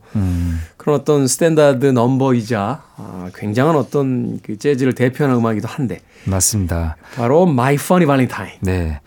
그런 0.86 1.00
어떤 1.00 1.26
스탠다드 1.26 1.88
넘버이자 1.88 2.84
아, 2.98 3.30
굉장한 3.36 3.76
어떤 3.76 4.40
그 4.44 4.58
재즈를 4.60 4.94
대표하는 4.94 5.40
음악이기도 5.40 5.68
한데 5.68 6.00
맞습니다. 6.26 6.96
바로 7.16 7.44
My 7.44 7.74
Funny 7.74 8.06
Valentine. 8.06 8.60
네. 8.62 9.00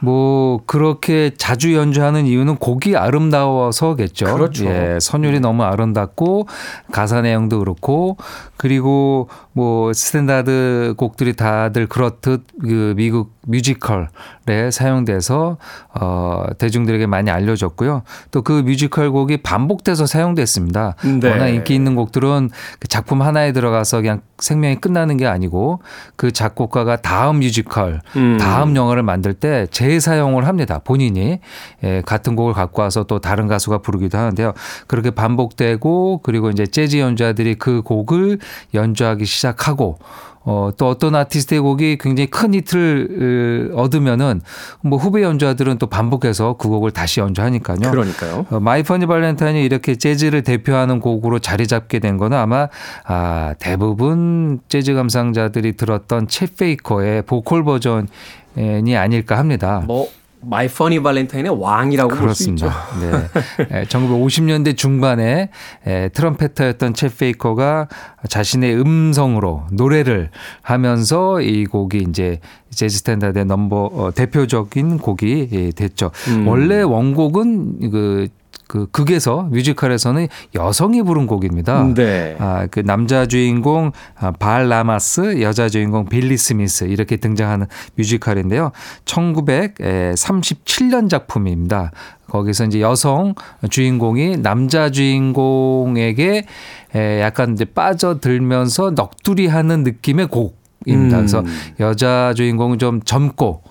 뭐 0.00 0.60
그렇게 0.66 1.32
자주 1.36 1.74
연주하는 1.74 2.26
이유는 2.26 2.56
곡이 2.56 2.96
아름다워서겠죠. 2.96 4.26
그렇죠. 4.26 4.66
예, 4.66 4.98
선율이 5.00 5.40
너무 5.40 5.64
아름답고 5.64 6.46
가사 6.92 7.20
내용도 7.22 7.58
그렇고 7.58 8.16
그리고 8.56 9.28
뭐 9.52 9.92
스탠다드 9.92 10.94
곡들이 10.96 11.34
다들 11.34 11.86
그렇듯 11.86 12.44
그 12.60 12.94
미국 12.96 13.32
뮤지컬에 13.46 14.70
사용돼서 14.70 15.56
어 16.00 16.44
대중들에게 16.58 17.06
많이 17.06 17.30
알려졌고요. 17.30 18.02
또 18.30 18.42
그 18.42 18.52
뮤지컬 18.62 19.10
곡이 19.12 19.38
반복돼서 19.38 20.06
사용됐습니다. 20.06 20.96
네. 21.28 21.32
워낙 21.32 21.48
인기 21.48 21.74
있는 21.74 21.94
곡들은 21.94 22.50
그 22.78 22.88
작품 22.88 23.22
하나에 23.22 23.52
들어가서 23.52 24.00
그냥 24.00 24.20
생명이 24.38 24.76
끝나는 24.76 25.16
게 25.16 25.26
아니고 25.26 25.80
그 26.16 26.32
작곡가가 26.32 26.96
다음 26.96 27.40
뮤지컬, 27.40 28.00
음. 28.16 28.38
다음 28.38 28.76
영화를 28.76 29.02
만들 29.02 29.34
때 29.34 29.66
재사용을 29.70 30.46
합니다. 30.46 30.80
본인이 30.84 31.40
예, 31.84 32.02
같은 32.04 32.36
곡을 32.36 32.52
갖고 32.52 32.82
와서 32.82 33.04
또 33.04 33.18
다른 33.18 33.46
가수가 33.46 33.78
부르기도 33.78 34.18
하는데요. 34.18 34.52
그렇게 34.86 35.10
반복되고 35.10 36.20
그리고 36.22 36.50
이제 36.50 36.66
재즈 36.66 36.96
연주자들이 36.98 37.54
그 37.54 37.82
곡을 37.82 38.38
연주하기 38.74 39.24
시작하고 39.24 39.98
어, 40.44 40.70
또 40.76 40.88
어떤 40.88 41.14
아티스트의 41.14 41.60
곡이 41.60 41.98
굉장히 41.98 42.28
큰 42.28 42.54
히트를 42.54 43.70
으, 43.72 43.76
얻으면은 43.76 44.40
뭐 44.80 44.98
후배 44.98 45.22
연주자들은 45.22 45.78
또 45.78 45.86
반복해서 45.86 46.56
그 46.58 46.68
곡을 46.68 46.90
다시 46.90 47.20
연주하니까요. 47.20 47.90
그러니까요. 47.90 48.46
어, 48.50 48.60
My 48.60 48.82
Funny 48.82 49.06
Valentine이 49.06 49.62
이렇게 49.62 49.96
재즈를 49.96 50.42
대표하는 50.42 51.00
곡으로 51.00 51.38
자리 51.38 51.66
잡게 51.66 51.98
된 51.98 52.16
거는 52.16 52.36
아마 52.36 52.68
아, 53.04 53.54
대부분 53.58 54.60
재즈 54.68 54.94
감상자들이 54.94 55.76
들었던 55.76 56.26
쳇 56.26 56.56
베이커의 56.56 57.22
보컬 57.22 57.64
버전이 57.64 58.96
아닐까 58.96 59.38
합니다. 59.38 59.82
뭐 59.86 60.08
My 60.44 60.64
Funny 60.66 61.02
Valentine의 61.02 61.56
왕이라고 61.60 62.14
볼 62.16 62.34
수 62.34 62.50
있죠. 62.50 62.70
네. 63.00 63.80
에, 63.80 63.84
1950년대 63.84 64.76
중반에 64.76 65.50
에, 65.86 66.08
트럼페터였던 66.08 66.92
쳇 66.94 67.16
베이커가 67.18 67.88
자신의 68.28 68.80
음성으로 68.80 69.64
노래를 69.72 70.30
하면서 70.62 71.40
이 71.40 71.66
곡이 71.66 72.06
이제 72.08 72.40
재즈 72.70 72.98
스탠다드의 72.98 73.44
넘버 73.44 73.90
어, 73.92 74.10
대표적인 74.14 74.98
곡이 74.98 75.48
예, 75.52 75.70
됐죠. 75.72 76.10
음. 76.28 76.48
원래 76.48 76.82
원곡은 76.82 77.90
그, 77.90 78.28
그 78.72 78.86
극에서 78.90 79.42
뮤지컬에서는 79.50 80.28
여성이 80.54 81.02
부른 81.02 81.26
곡입니다. 81.26 81.92
네. 81.94 82.36
아, 82.38 82.66
그 82.70 82.80
남자 82.80 83.26
주인공 83.26 83.92
아, 84.18 84.30
발 84.30 84.70
라마스, 84.70 85.42
여자 85.42 85.68
주인공 85.68 86.06
빌리 86.06 86.38
스미스 86.38 86.84
이렇게 86.84 87.18
등장하는 87.18 87.66
뮤지컬인데요. 87.96 88.72
1937년 89.04 91.10
작품입니다. 91.10 91.92
거기서 92.30 92.64
이제 92.64 92.80
여성 92.80 93.34
주인공이 93.68 94.38
남자 94.38 94.88
주인공에게 94.88 96.46
에, 96.94 97.20
약간 97.20 97.52
이제 97.52 97.66
빠져들면서 97.66 98.94
넋두리하는 98.94 99.82
느낌의 99.82 100.28
곡입니다. 100.28 101.18
음. 101.18 101.20
그래서 101.26 101.44
여자 101.78 102.32
주인공은 102.34 102.78
좀 102.78 103.02
젊고 103.02 103.62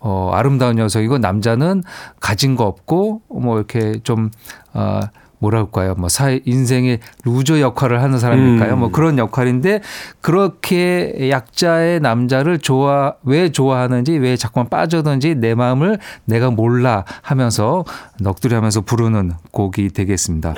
어, 0.00 0.30
아름다운 0.32 0.76
여성이고 0.76 1.18
남자는 1.18 1.82
가진 2.18 2.56
거 2.56 2.64
없고 2.64 3.22
뭐 3.28 3.58
이렇게 3.58 4.00
좀 4.02 4.30
어, 4.72 5.00
뭐랄까요? 5.40 5.94
뭐 5.96 6.08
사회 6.08 6.40
인생의 6.44 7.00
loser 7.24 7.60
역할을 7.60 8.02
하는 8.02 8.18
사람일까요? 8.18 8.74
음. 8.74 8.78
뭐 8.78 8.90
그런 8.90 9.18
역할인데 9.18 9.80
그렇게 10.20 11.30
약자의 11.30 12.00
남자를 12.00 12.58
좋아 12.58 13.14
왜 13.24 13.50
좋아하는지 13.50 14.12
왜 14.12 14.36
자꾸만 14.36 14.68
빠져드는지 14.68 15.34
내 15.36 15.54
마음을 15.54 15.98
내가 16.26 16.50
몰라 16.50 17.04
하면서 17.22 17.84
넋두리하면서 18.20 18.82
부르는 18.82 19.32
곡이 19.50 19.90
되겠습니다. 19.90 20.54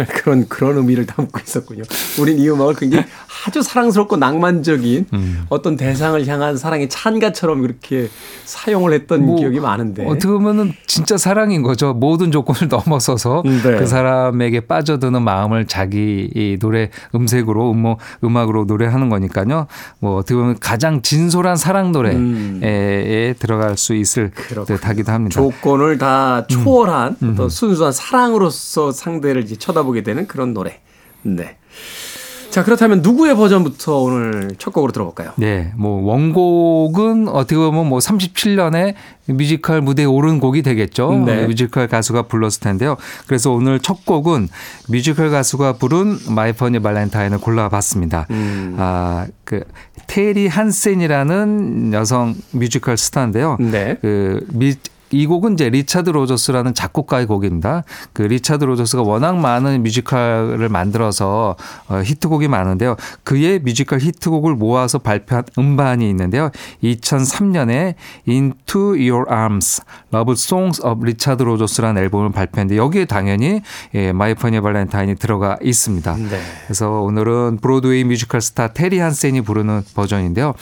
그런 0.22 0.48
그런 0.48 0.76
의미를 0.78 1.04
담고 1.06 1.40
있었군요. 1.40 1.82
우린 2.18 2.38
이 2.38 2.48
음악을 2.48 2.74
굉장히 2.76 3.04
아주 3.46 3.62
사랑스럽고 3.62 4.16
낭만적인 4.16 5.06
음. 5.12 5.44
어떤 5.48 5.76
대상을 5.76 6.26
향한 6.26 6.56
사랑의 6.56 6.88
찬가처럼 6.88 7.60
그렇게 7.62 8.08
사용을 8.44 8.92
했던 8.92 9.24
뭐 9.24 9.36
기억이 9.36 9.60
많은데. 9.60 10.06
어떻게 10.06 10.28
보면은 10.28 10.72
진짜 10.86 11.16
사랑인 11.16 11.62
거죠. 11.62 11.92
모든 11.92 12.30
조건을 12.30 12.68
넘어서서 12.68 13.42
네. 13.44 13.76
그 13.76 13.86
사람 13.86 14.19
에게 14.40 14.60
빠져드는 14.60 15.22
마음을 15.22 15.66
자기 15.66 16.30
이 16.34 16.58
노래 16.58 16.90
음색으로 17.14 17.70
음모 17.72 17.98
음악으로 18.24 18.64
노래하는 18.64 19.08
거니까요. 19.08 19.66
뭐 19.98 20.16
어떻게 20.16 20.34
보면 20.34 20.58
가장 20.60 21.02
진솔한 21.02 21.56
사랑 21.56 21.92
노래에 21.92 22.14
음. 22.14 22.60
에 22.62 23.34
들어갈 23.38 23.76
수 23.76 23.94
있을. 23.94 24.30
듯하기도 24.66 25.12
합니다. 25.12 25.40
조건을 25.40 25.98
다 25.98 26.38
음. 26.40 26.44
초월한 26.48 27.16
어떤 27.32 27.48
순수한 27.48 27.92
사랑으로서 27.92 28.92
상대를 28.92 29.42
이제 29.42 29.56
쳐다보게 29.56 30.02
되는 30.02 30.26
그런 30.26 30.54
노래. 30.54 30.80
네. 31.22 31.56
자, 32.50 32.64
그렇다면 32.64 33.00
누구의 33.02 33.36
버전부터 33.36 33.98
오늘 33.98 34.50
첫 34.58 34.72
곡으로 34.72 34.92
들어볼까요? 34.92 35.32
네, 35.36 35.72
뭐 35.76 36.02
원곡은 36.02 37.28
어떻게 37.28 37.56
보면 37.56 37.88
뭐 37.88 38.00
37년에 38.00 38.94
뮤지컬 39.26 39.80
무대에 39.80 40.04
오른 40.04 40.40
곡이 40.40 40.62
되겠죠. 40.62 41.22
네. 41.24 41.46
뮤지컬 41.46 41.86
가수가 41.86 42.22
불렀을 42.22 42.60
텐데요. 42.60 42.96
그래서 43.28 43.52
오늘 43.52 43.78
첫 43.78 44.04
곡은 44.04 44.48
뮤지컬 44.88 45.30
가수가 45.30 45.74
부른 45.74 46.18
My 46.30 46.52
Funny 46.52 46.80
Valentine을 46.80 47.38
골라봤습니다. 47.38 48.26
음. 48.30 48.74
아, 48.78 49.26
그 49.44 49.62
테리 50.08 50.48
한센이라는 50.48 51.92
여성 51.92 52.34
뮤지컬 52.50 52.96
스타인데요. 52.96 53.58
네. 53.60 53.96
그 54.00 54.44
미, 54.52 54.74
이 55.12 55.26
곡은 55.26 55.54
이제 55.54 55.68
리차드 55.68 56.10
로저스라는 56.10 56.74
작곡가의 56.74 57.26
곡입니다. 57.26 57.84
그 58.12 58.22
리차드 58.22 58.64
로저스가 58.64 59.02
워낙 59.02 59.36
많은 59.36 59.82
뮤지컬을 59.82 60.68
만들어서 60.68 61.56
어, 61.88 62.00
히트곡이 62.04 62.48
많은데요. 62.48 62.96
그의 63.24 63.58
뮤지컬 63.60 64.00
히트곡을 64.00 64.54
모아서 64.54 64.98
발표한 64.98 65.44
음반이 65.58 66.08
있는데요. 66.10 66.50
2003년에 66.82 67.94
Into 68.28 68.90
Your 68.90 69.24
Arms, 69.30 69.82
Love 70.12 70.32
Songs 70.32 70.80
of 70.82 71.00
Richard 71.00 71.42
Rodgers라는 71.42 72.02
앨범을 72.02 72.30
발표했는데 72.30 72.76
여기에 72.76 73.06
당연히 73.06 73.62
예, 73.94 74.08
My 74.08 74.32
Funny 74.32 74.62
Valentine이 74.62 75.16
들어가 75.16 75.56
있습니다. 75.62 76.16
네. 76.16 76.40
그래서 76.66 77.00
오늘은 77.00 77.58
브로드웨이 77.60 78.04
뮤지컬 78.04 78.40
스타 78.40 78.68
테리 78.68 78.98
한센이 78.98 79.40
부르는 79.40 79.82
버전인데요. 79.94 80.54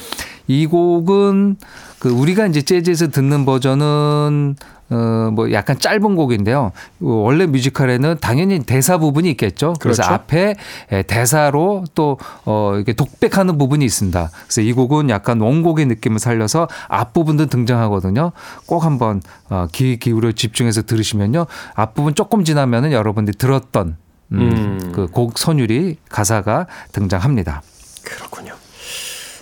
이 0.47 0.67
곡은 0.67 1.57
그 1.99 2.11
우리가 2.11 2.47
이제 2.47 2.63
재즈에서 2.63 3.09
듣는 3.09 3.45
버전은 3.45 4.57
어, 4.91 5.31
뭐 5.33 5.53
약간 5.53 5.79
짧은 5.79 6.17
곡인데요. 6.17 6.73
원래 7.01 7.45
뮤지컬에는 7.47 8.17
당연히 8.21 8.61
대사 8.61 8.97
부분이 8.97 9.31
있겠죠. 9.33 9.75
그래서 9.81 10.03
그렇죠. 10.03 10.15
앞에 10.15 10.55
에, 10.91 11.03
대사로 11.03 11.85
또, 11.95 12.19
어, 12.47 12.73
이렇게 12.75 12.95
독백하는 12.95 13.59
부분이 13.59 13.85
있습니다. 13.85 14.31
그래서 14.45 14.61
이 14.63 14.73
곡은 14.73 15.11
약간 15.11 15.41
원곡의 15.41 15.87
느낌을 15.87 16.19
살려서 16.19 16.69
앞부분도 16.89 17.47
등장하거든요. 17.47 18.33
꼭 18.67 18.85
한번 18.85 19.21
어, 19.51 19.67
귀 19.73 19.99
기울여 19.99 20.33
집중해서 20.33 20.83
들으시면요. 20.83 21.47
앞부분 21.75 22.15
조금 22.15 22.45
지나면은 22.45 22.93
여러분들이 22.93 23.37
들었던 23.37 23.97
음, 24.33 24.41
음. 24.41 24.93
그곡 24.93 25.39
선율이 25.39 25.99
가사가 26.09 26.67
등장합니다. 26.93 27.63
그렇군요. 28.05 28.58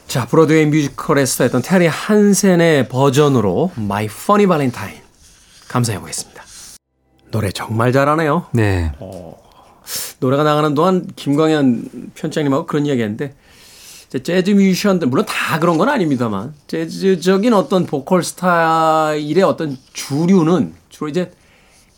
자, 0.06 0.24
브로드웨이 0.26 0.66
뮤지컬에 0.66 1.26
스타했던 1.26 1.62
테리 1.62 1.86
한센의 1.86 2.88
버전으로 2.88 3.72
My 3.76 4.04
Funny 4.04 4.46
Valentine 4.46 5.02
감상해 5.68 6.00
보겠습니다. 6.00 6.42
노래 7.32 7.50
정말 7.50 7.92
잘하네요. 7.92 8.46
네. 8.52 8.92
노래가 10.20 10.44
나가는 10.44 10.74
동안 10.74 11.06
김광현 11.16 12.12
편장님하고 12.14 12.66
그런 12.66 12.86
이야기 12.86 13.02
했는데 13.02 13.34
이제 14.08 14.22
재즈 14.22 14.52
뮤지션들 14.52 15.08
물론 15.08 15.26
다 15.26 15.58
그런 15.58 15.76
건 15.76 15.88
아닙니다만 15.88 16.54
재즈적인 16.68 17.52
어떤 17.52 17.84
보컬 17.84 18.22
스타일의 18.22 19.42
어떤 19.42 19.76
주류는 19.92 20.74
주로 20.88 21.08
이제 21.08 21.32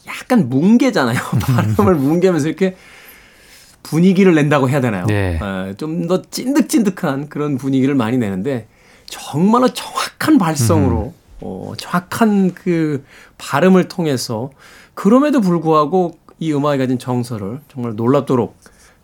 약간 0.07 0.49
뭉개잖아요. 0.49 1.21
발음을 1.77 1.95
뭉개면서 1.95 2.49
이렇게 2.49 2.75
분위기를 3.89 4.35
낸다고 4.35 4.69
해야 4.69 4.81
되나요? 4.81 5.07
네. 5.07 5.39
좀더 5.77 6.23
찐득찐득한 6.31 7.29
그런 7.29 7.57
분위기를 7.57 7.95
많이 7.95 8.19
내는데 8.19 8.67
정말로 9.07 9.69
정확한 9.69 10.39
발성으로 10.39 11.15
어, 11.41 11.73
정확한 11.77 12.53
그 12.55 13.05
발음을 13.39 13.89
통해서 13.89 14.51
그럼에도 14.95 15.41
불구하고 15.41 16.19
이 16.39 16.53
음악이 16.53 16.79
가진 16.79 16.99
정서를 16.99 17.61
정말 17.73 17.95
놀랍도록 17.97 18.57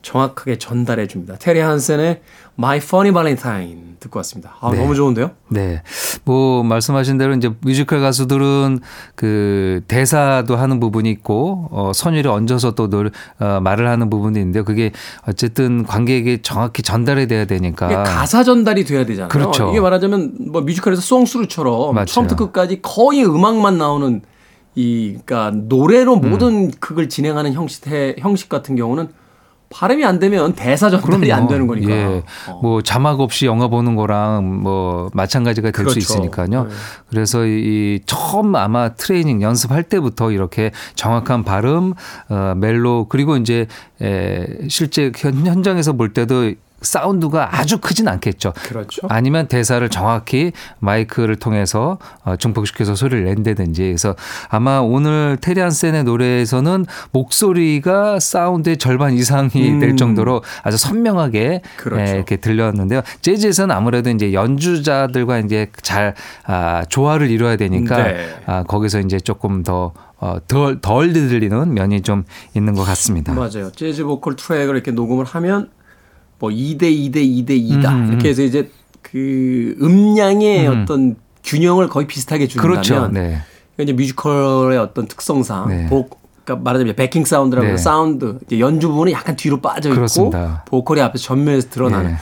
정확하게 0.03 0.59
전달해 0.59 1.07
줍니다. 1.07 1.37
테리 1.38 1.61
한센의 1.61 2.20
My 2.59 2.79
Funny 2.79 3.12
Valentine 3.12 3.85
듣고 4.05 4.19
왔습니다. 4.19 4.55
아, 4.61 4.71
네. 4.71 4.79
너무 4.79 4.95
좋은데요? 4.95 5.31
네. 5.49 5.83
뭐, 6.25 6.62
말씀하신 6.62 7.19
대로 7.19 7.35
이제 7.35 7.51
뮤지컬 7.61 8.01
가수들은 8.01 8.81
그 9.14 9.83
대사도 9.88 10.57
하는 10.57 10.79
부분이 10.79 11.11
있고, 11.11 11.69
어, 11.71 11.93
선율에 11.95 12.29
얹어서 12.29 12.75
또 12.75 12.88
노래, 12.90 13.11
어, 13.40 13.61
말을 13.61 13.88
하는 13.88 14.11
부분도 14.11 14.38
있는데요. 14.38 14.64
그게 14.64 14.93
어쨌든 15.27 15.85
관객에게 15.85 16.43
정확히 16.43 16.83
전달이 16.83 17.27
돼야 17.29 17.47
되니까. 17.47 17.87
이게 17.87 17.95
가사 17.97 18.45
전달이 18.45 18.85
돼야 18.85 19.07
되잖아요. 19.07 19.29
그렇죠. 19.29 19.71
이게 19.71 19.81
말하자면 19.81 20.51
뭐 20.53 20.61
뮤지컬에서 20.61 21.01
송스루처럼 21.01 21.95
맞아요. 21.95 22.07
처음부터 22.07 22.37
끝까지 22.47 22.83
거의 22.83 23.25
음악만 23.25 23.79
나오는 23.79 24.21
이 24.75 25.17
그러니까 25.25 25.53
노래로 25.55 26.14
음. 26.14 26.31
모든 26.31 26.71
극을 26.73 27.09
진행하는 27.09 27.53
형식 27.53 27.85
형식 28.19 28.49
같은 28.49 28.77
경우는 28.77 29.09
발음이 29.75 30.05
안 30.05 30.21
되면 30.21 30.53
대사 30.53 30.89
전달이 30.89 31.33
안 31.33 31.49
되는 31.49 31.67
거니까. 31.67 31.91
예. 31.91 32.23
어. 32.49 32.61
뭐 32.63 32.81
자막 32.81 33.19
없이 33.19 33.45
영화 33.45 33.67
보는 33.67 33.97
거랑 33.97 34.63
뭐 34.63 35.11
마찬가지가 35.13 35.73
될수 35.73 35.95
그렇죠. 35.95 35.99
있으니까요. 35.99 36.65
네. 36.65 36.71
그래서 37.11 37.45
이 37.45 37.99
처음 38.07 38.55
아마 38.55 38.91
트레이닝 38.91 39.43
연습할 39.43 39.83
때부터 39.83 40.31
이렇게 40.31 40.71
정확한 40.95 41.43
발음, 41.43 41.95
어, 42.29 42.55
멜로 42.57 43.07
그리고 43.09 43.37
이제 43.37 43.67
에, 44.01 44.47
실제 44.69 45.11
현, 45.17 45.45
현장에서 45.45 45.95
볼 45.95 46.13
때도 46.13 46.53
사운드가 46.85 47.59
아주 47.59 47.79
크진 47.79 48.09
않겠죠. 48.09 48.53
그렇죠. 48.64 49.07
아니면 49.09 49.49
대사를 49.49 49.87
정확히 49.88 50.53
마이크를 50.79 51.37
통해서 51.37 51.99
어, 52.25 52.37
증폭시켜서 52.37 52.94
소리를 52.94 53.25
낸다든지 53.25 53.83
그래서 53.83 54.14
아마 54.49 54.79
오늘 54.79 55.38
테리안 55.40 55.70
센의 55.70 56.05
노래에서는 56.05 56.87
목소리가 57.12 58.20
사운드의 58.20 58.77
절반 58.77 59.14
이상이 59.14 59.70
음. 59.70 59.81
될 59.81 59.97
정도로 59.97 60.42
아주 60.62 60.77
선명하게 60.77 61.62
그렇죠. 61.77 62.03
예, 62.03 62.14
이렇게 62.14 62.37
들렸는데요. 62.37 63.03
재즈에서는 63.23 63.75
아무래도 63.75 64.11
이제 64.11 64.33
연주자들과 64.33 65.40
이제 65.40 65.70
잘 65.83 66.14
아, 66.44 66.85
조화를 66.88 67.31
이뤄야 67.31 67.57
되니까 67.57 68.03
네. 68.03 68.29
아, 68.47 68.62
거기서 68.64 69.01
이제 69.01 69.18
조금 69.18 69.62
더 69.62 69.92
어, 70.25 70.38
덜, 70.49 70.81
덜 70.81 71.12
들리는 71.12 71.75
면이 71.75 72.01
좀 72.03 72.25
있는 72.55 72.75
것 72.75 72.83
같습니다. 72.85 73.35
맞아요. 73.35 73.70
재즈 73.73 74.05
보컬 74.05 74.37
트랙을 74.37 74.75
이렇게 74.75 74.90
녹음을 74.90 75.25
하면 75.25 75.70
뭐 76.38 76.51
2대 76.51 76.83
2대 76.83 77.16
2대 77.16 77.51
2다. 77.51 77.92
음, 77.92 78.05
음. 78.05 78.09
이렇게 78.09 78.29
해서 78.29 78.42
이제 78.42 78.70
그 79.03 79.77
음량의 79.81 80.66
어떤 80.66 81.16
균형을 81.44 81.88
거의 81.88 82.07
비슷하게 82.07 82.49
준다면 82.49 82.73
그렇죠. 82.73 83.09
네. 83.09 83.38
이제 83.79 83.92
뮤지컬의 83.92 84.79
어떤 84.79 85.07
특성상 85.07 85.68
네. 85.68 85.87
보, 85.87 86.09
그러니까 86.44 86.64
말하자면 86.64 86.94
backing 86.97 87.25
사운드라고 87.25 87.68
네. 87.68 87.77
사운드 87.77 88.38
연주 88.59 88.88
부분이 88.88 89.12
약간 89.12 89.37
뒤로 89.37 89.61
빠져 89.61 89.88
있고 89.88 89.97
그렇습니다. 89.97 90.64
보컬이 90.66 91.01
앞에서 91.01 91.25
전면에서 91.25 91.70
드러나는 91.70 92.12
네. 92.12 92.16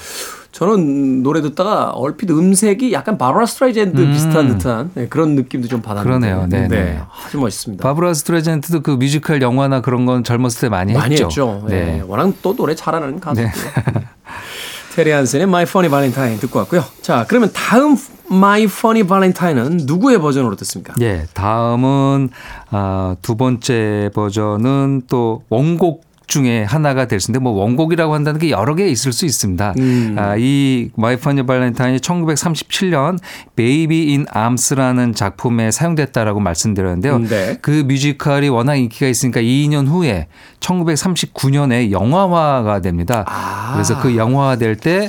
저는 0.53 1.23
노래 1.23 1.41
듣다가 1.41 1.91
얼핏 1.91 2.31
음색이 2.31 2.93
약간 2.93 3.17
바브라 3.17 3.47
스트라이젠드 3.47 4.07
비슷한 4.09 4.49
듯한 4.49 4.91
네, 4.95 5.09
그런 5.09 5.35
느낌도 5.35 5.67
좀 5.67 5.81
받았는데 5.81 6.15
음. 6.15 6.21
그러네요. 6.21 6.47
네, 6.47 6.69
네. 6.69 7.01
아주 7.27 7.38
멋있습니다. 7.38 7.83
바브라 7.83 8.12
스트라이샌드도 8.12 8.83
그 8.83 8.91
뮤지컬 8.91 9.41
영화나 9.41 9.81
그런 9.81 10.05
건 10.05 10.23
젊었을 10.25 10.61
때 10.61 10.69
많이, 10.69 10.93
많이 10.93 11.15
했죠. 11.15 11.25
했죠. 11.25 11.65
네. 11.67 11.85
네. 11.85 12.03
워낙 12.07 12.35
또 12.43 12.55
노래 12.55 12.75
잘하는 12.75 13.19
가수고요. 13.19 13.51
네. 13.51 13.53
테리 14.95 15.11
한슨의 15.11 15.45
My 15.45 15.62
Funny 15.62 15.88
Valentine 15.88 16.38
듣고 16.38 16.59
왔고요. 16.61 16.85
자, 17.01 17.25
그러면 17.27 17.51
다음 17.55 17.97
My 18.31 18.65
Funny 18.65 19.07
Valentine은 19.07 19.87
누구의 19.87 20.21
버전으로 20.21 20.55
듣습니까? 20.57 20.93
예, 21.01 21.27
다음은 21.33 22.29
아, 22.71 23.17
두 23.23 23.37
번째 23.37 24.11
버전은 24.15 25.03
또 25.09 25.45
원곡 25.49 26.05
중에 26.33 26.64
하나가 26.64 27.07
될 27.07 27.23
수 27.23 27.31
있는데 27.31 27.42
뭐 27.42 27.53
원곡이라고 27.53 28.14
한다는 28.14 28.40
게 28.40 28.51
여러 28.51 28.75
개 28.75 28.87
있을 28.88 29.12
수 29.12 29.25
있습니다. 29.25 29.75
음. 29.79 30.16
아, 30.18 30.35
이 30.37 30.90
My 30.97 31.16
Funny 31.16 31.47
Valentine이 31.47 31.99
1937년 31.99 33.18
Babes 33.57 34.12
in 34.12 34.27
Arms라는 34.31 35.14
작품에 35.14 35.71
사용됐다라고 35.71 36.40
말씀드렸는데요. 36.40 37.18
네. 37.21 37.59
그 37.62 37.71
뮤지컬이 37.87 38.49
워낙 38.49 38.77
인기가 38.77 39.07
있으니까 39.07 39.40
2년 39.40 39.87
후에 39.87 40.27
1939년에 40.62 41.90
영화화가 41.90 42.81
됩니다. 42.81 43.25
아. 43.29 43.72
그래서 43.75 44.01
그 44.01 44.16
영화화 44.16 44.57
될 44.57 44.77
때 44.77 45.09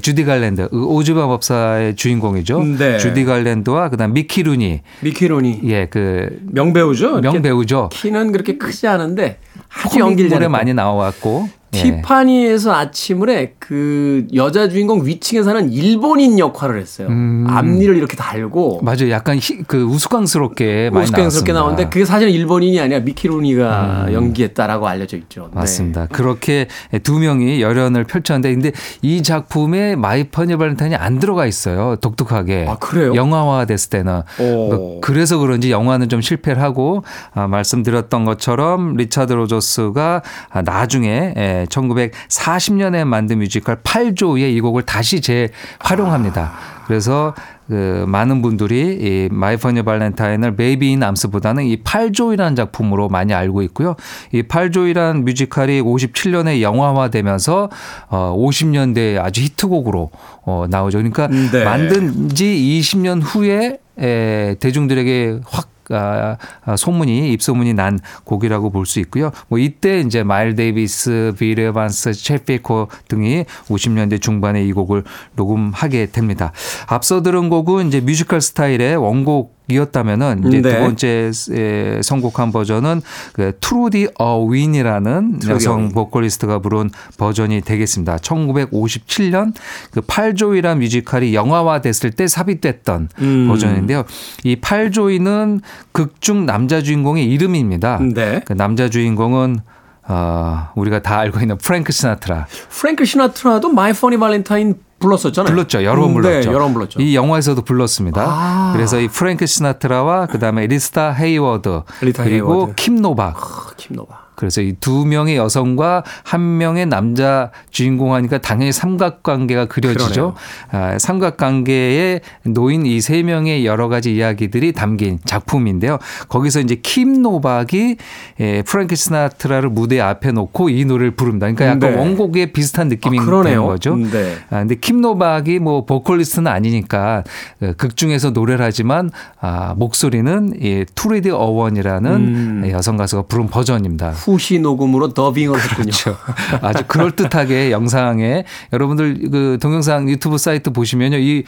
주디 0.00 0.24
갈랜드, 0.24 0.68
그 0.68 0.86
오즈의 0.86 1.26
마법사의 1.26 1.96
주인공이죠. 1.96 2.62
네. 2.78 2.98
주디 2.98 3.24
갈랜드와 3.24 3.90
그다음 3.90 4.12
미키 4.14 4.42
루니, 4.44 4.80
미키 5.00 5.30
루니 5.30 5.60
예, 5.64 5.86
그 5.86 6.38
명배우죠. 6.50 7.20
명배우죠. 7.20 7.90
키는 7.92 8.32
그렇게 8.32 8.56
크지 8.56 8.86
않은데 8.86 9.38
아주 9.84 9.98
연기를. 9.98 10.48
많이 10.48 10.72
나와왔고. 10.72 11.48
예. 11.74 11.82
티파니에서 11.82 12.72
아침을에 12.74 13.54
그 13.66 14.26
여자 14.34 14.68
주인공 14.68 15.06
위층에 15.06 15.42
사는 15.42 15.72
일본인 15.72 16.38
역할을 16.38 16.78
했어요. 16.78 17.08
음. 17.08 17.46
앞니를 17.48 17.96
이렇게 17.96 18.14
달고 18.14 18.80
맞아요. 18.82 19.10
약간 19.10 19.38
히, 19.38 19.62
그 19.66 19.82
우스꽝스럽게 19.84 20.90
우스꽝스럽게. 20.92 21.52
나오는데 21.54 21.88
그게 21.88 22.04
사실은 22.04 22.30
일본인이 22.32 22.78
아니라 22.78 23.00
미키 23.00 23.43
루니가 23.43 24.08
연기했다라고 24.12 24.86
알려져 24.86 25.16
있죠. 25.16 25.42
네. 25.44 25.46
음. 25.46 25.54
맞습니다. 25.54 26.06
그렇게 26.12 26.68
두 27.02 27.18
명이 27.18 27.62
열연을 27.62 28.04
펼쳤는데 28.04 28.52
근데 28.52 28.72
이 29.00 29.22
작품에 29.22 29.96
My 29.96 30.24
Funny 30.24 30.56
Valentine이 30.56 30.94
안 30.96 31.18
들어가 31.18 31.46
있어요. 31.46 31.96
독특하게. 31.96 32.66
아, 32.68 32.76
그래요? 32.76 33.14
영화화 33.14 33.64
됐을 33.64 33.88
때는. 33.88 34.22
오. 34.40 34.42
뭐 34.68 35.00
그래서 35.00 35.38
그런지 35.38 35.70
영화는 35.70 36.10
좀 36.10 36.20
실패를 36.20 36.60
하고 36.62 37.02
아, 37.32 37.46
말씀드렸던 37.46 38.26
것처럼 38.26 38.96
리차드 38.96 39.32
로저스가 39.32 40.20
아, 40.50 40.62
나중에 40.62 41.32
예, 41.36 41.63
1940년에 41.66 43.04
만든 43.04 43.38
뮤지컬 43.38 43.76
Pal 43.82 44.09
Joey에 44.09 44.54
이 44.54 44.60
곡을 44.60 44.82
다시 44.82 45.20
재활용합니다. 45.20 46.52
그래서 46.86 47.34
그 47.68 48.04
많은 48.06 48.42
분들이 48.42 48.98
이 49.00 49.28
My 49.32 49.56
Funny 49.56 49.82
Valentine을 49.82 50.54
Babes 50.56 50.92
in 50.92 51.02
Arms보다는 51.02 51.64
이 51.64 51.82
Pal 51.82 51.99
Joey라는 51.99 52.56
작품으로 52.56 53.08
많이 53.08 53.32
알고 53.32 53.62
있고요. 53.62 53.96
이 54.32 54.42
Pal 54.42 54.61
Joey라는 54.61 55.22
뮤지컬이 55.22 55.80
57년에 55.80 56.60
영화화되면서 56.60 57.70
어 58.08 58.36
50년대 58.36 59.18
아주 59.18 59.42
히트곡으로 59.42 60.10
어 60.44 60.66
나오죠. 60.68 60.98
그러니까 60.98 61.28
네. 61.28 61.64
만든 61.64 62.28
지 62.28 62.44
20년 62.44 63.22
후에 63.22 63.78
에, 63.98 64.56
대중들에게 64.58 65.40
확 65.46 65.73
아, 65.90 66.36
아, 66.64 66.76
소문이 66.76 67.32
입소문이 67.32 67.74
난 67.74 67.98
곡이라고 68.24 68.70
볼 68.70 68.84
수 68.84 69.00
있고요. 69.00 69.30
뭐 69.48 69.58
이때 69.58 70.00
이제 70.00 70.22
마일스 70.22 70.54
데이비스, 70.54 71.34
빌 71.38 71.58
에반스, 71.58 72.12
쳇 72.12 72.37
베이커 72.37 72.88
등이 73.08 73.44
50년대 73.68 74.20
중반에 74.20 74.62
이 74.62 74.72
곡을 74.72 75.04
녹음하게 75.36 76.06
됩니다. 76.06 76.52
앞서 76.86 77.22
들은 77.22 77.48
곡은 77.48 77.88
이제 77.88 78.00
뮤지컬 78.00 78.40
스타일의 78.40 78.96
원곡 78.96 79.54
이었다면은 79.68 80.44
이제 80.46 80.60
네. 80.60 80.74
두 80.74 80.78
번째 80.80 81.30
에, 81.52 82.02
선곡한 82.02 82.52
버전은 82.52 83.00
그 83.32 83.56
트루디 83.60 84.08
어윈이라는 84.18 85.40
여성. 85.48 85.88
보컬리스트가 85.90 86.58
부른 86.58 86.90
버전이 87.16 87.62
되겠습니다. 87.62 88.16
1957년 88.16 89.54
그 89.90 90.00
Pal 90.02 90.25
Joey란 90.25 90.78
뮤지컬이 90.78 91.34
영화화 91.34 91.80
됐을 91.80 92.10
때 92.10 92.26
삽입됐던 92.26 93.08
음. 93.20 93.48
버전인데요. 93.48 94.04
이 94.42 94.56
8조이는 94.56 95.60
극중 95.92 96.46
남자 96.46 96.82
주인공의 96.82 97.26
이름입니다. 97.26 98.00
네. 98.14 98.42
그 98.44 98.52
남자 98.52 98.88
주인공은 98.88 99.60
어, 100.06 100.68
우리가 100.74 101.00
다 101.00 101.18
알고 101.18 101.40
있는 101.40 101.56
프랭크 101.58 101.92
시나트라. 101.92 102.46
프랭크 102.70 103.04
시나트라도 103.04 103.70
My 103.70 103.92
Funny 103.92 104.18
Valentine 104.18 104.74
불렀었잖아요. 104.98 105.52
불렀죠. 105.52 105.84
여러 105.84 106.00
번 106.02 106.10
음, 106.10 106.14
불렀죠. 106.14 106.48
네, 106.48 106.54
여러 106.54 106.64
번 106.64 106.74
불렀죠. 106.74 107.00
이 107.00 107.14
영화에서도 107.14 107.60
불렀습니다. 107.62 108.22
아. 108.26 108.72
그래서 108.74 109.00
이 109.00 109.08
프랭크 109.08 109.44
시나트라와 109.46 110.26
그다음에 110.26 110.66
리타 110.66 111.12
헤이워드 111.12 111.82
리타 112.02 112.24
그리고 112.24 112.52
헤이워드. 112.54 112.74
킴 112.76 112.96
노박 113.02 113.36
아, 113.36 113.70
킴 113.76 113.92
노박. 113.92 114.23
그래서 114.34 114.60
이 114.60 114.74
두 114.80 115.06
명의 115.06 115.36
여성과 115.36 116.02
한 116.24 116.58
명의 116.58 116.84
남자 116.86 117.50
주인공 117.70 118.12
하니까 118.14 118.38
당연히 118.38 118.70
삼각관계가 118.72 119.66
그려지죠. 119.66 120.34
아, 120.70 120.98
삼각관계에 120.98 122.20
놓인 122.44 122.86
이 122.86 123.00
세 123.00 123.22
명의 123.22 123.66
여러 123.66 123.88
가지 123.88 124.14
이야기들이 124.14 124.72
담긴 124.72 125.18
작품인데요. 125.24 125.98
거기서 126.28 126.60
이제 126.60 126.76
킴 126.82 127.22
노박이 127.22 127.96
에, 128.40 128.62
프랭크 128.62 128.94
시나트라를 128.96 129.68
무대 129.68 130.00
앞에 130.00 130.32
놓고 130.32 130.70
이 130.70 130.84
노래를 130.84 131.12
부릅니다. 131.12 131.46
그러니까 131.52 131.66
약간 131.66 131.80
네. 131.80 131.96
원곡에 132.00 132.52
비슷한 132.52 132.88
느낌이 132.88 133.18
아. 133.18 133.42
되는 133.42 133.64
거죠. 133.66 133.96
네. 133.96 134.36
아, 134.50 134.60
근데 134.60 134.74
킴 134.76 135.00
노박이 135.00 135.58
뭐 135.58 135.84
보컬리스트는 135.84 136.50
아니니까 136.50 137.24
어, 137.62 137.72
극 137.76 137.96
중에서 137.96 138.30
노래를 138.30 138.64
하지만 138.64 139.10
아, 139.40 139.74
목소리는 139.76 140.54
이 140.60 140.84
트루디 140.94 141.30
어윈이라는 141.30 142.10
음. 142.12 142.70
여성 142.70 142.96
가수가 142.96 143.22
부른 143.28 143.48
버전입니다. 143.48 144.12
후시 144.24 144.58
녹음으로 144.58 145.08
더빙을 145.12 145.58
했군요. 145.60 145.92
그렇죠. 145.92 146.16
아주 146.62 146.84
그럴듯하게 146.86 147.70
영상에 147.70 148.44
여러분들 148.72 149.30
그 149.30 149.58
동영상 149.60 150.08
유튜브 150.08 150.38
사이트 150.38 150.70
보시면요. 150.70 151.18
이 151.18 151.44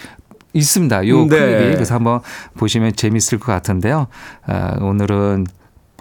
있습니다. 0.52 1.08
요 1.08 1.22
네. 1.22 1.28
클립이 1.28 1.74
그래서 1.74 1.94
한번 1.94 2.20
보시면 2.56 2.94
재밌을 2.94 3.38
것 3.38 3.52
같은데요. 3.52 4.08
아, 4.46 4.76
오늘은 4.80 5.46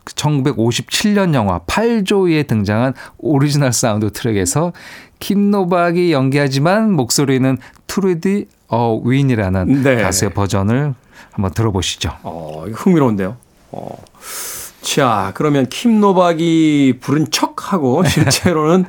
1957년 0.05 1.33
영화 1.33 1.59
8조에 1.59 2.45
등장한 2.47 2.93
오리지널 3.17 3.73
사운드 3.73 4.11
트랙에서 4.11 4.73
킴 5.19 5.50
노박이 5.50 6.12
연기하지만 6.11 6.91
목소리는 6.91 7.57
트루디 7.88 8.47
어윈이라는 8.67 9.84
네. 9.83 10.01
가수의 10.01 10.33
버전을 10.33 10.93
한번 11.31 11.53
들어보시죠. 11.53 12.11
어, 12.23 12.65
흥미로운데요. 12.71 13.38
어. 13.71 13.97
자, 14.86 15.32
그러면 15.34 15.65
킴 15.65 16.00
노박이 16.00 17.00
부른 17.02 17.32
척하고 17.32 18.04
실제로는 18.06 18.86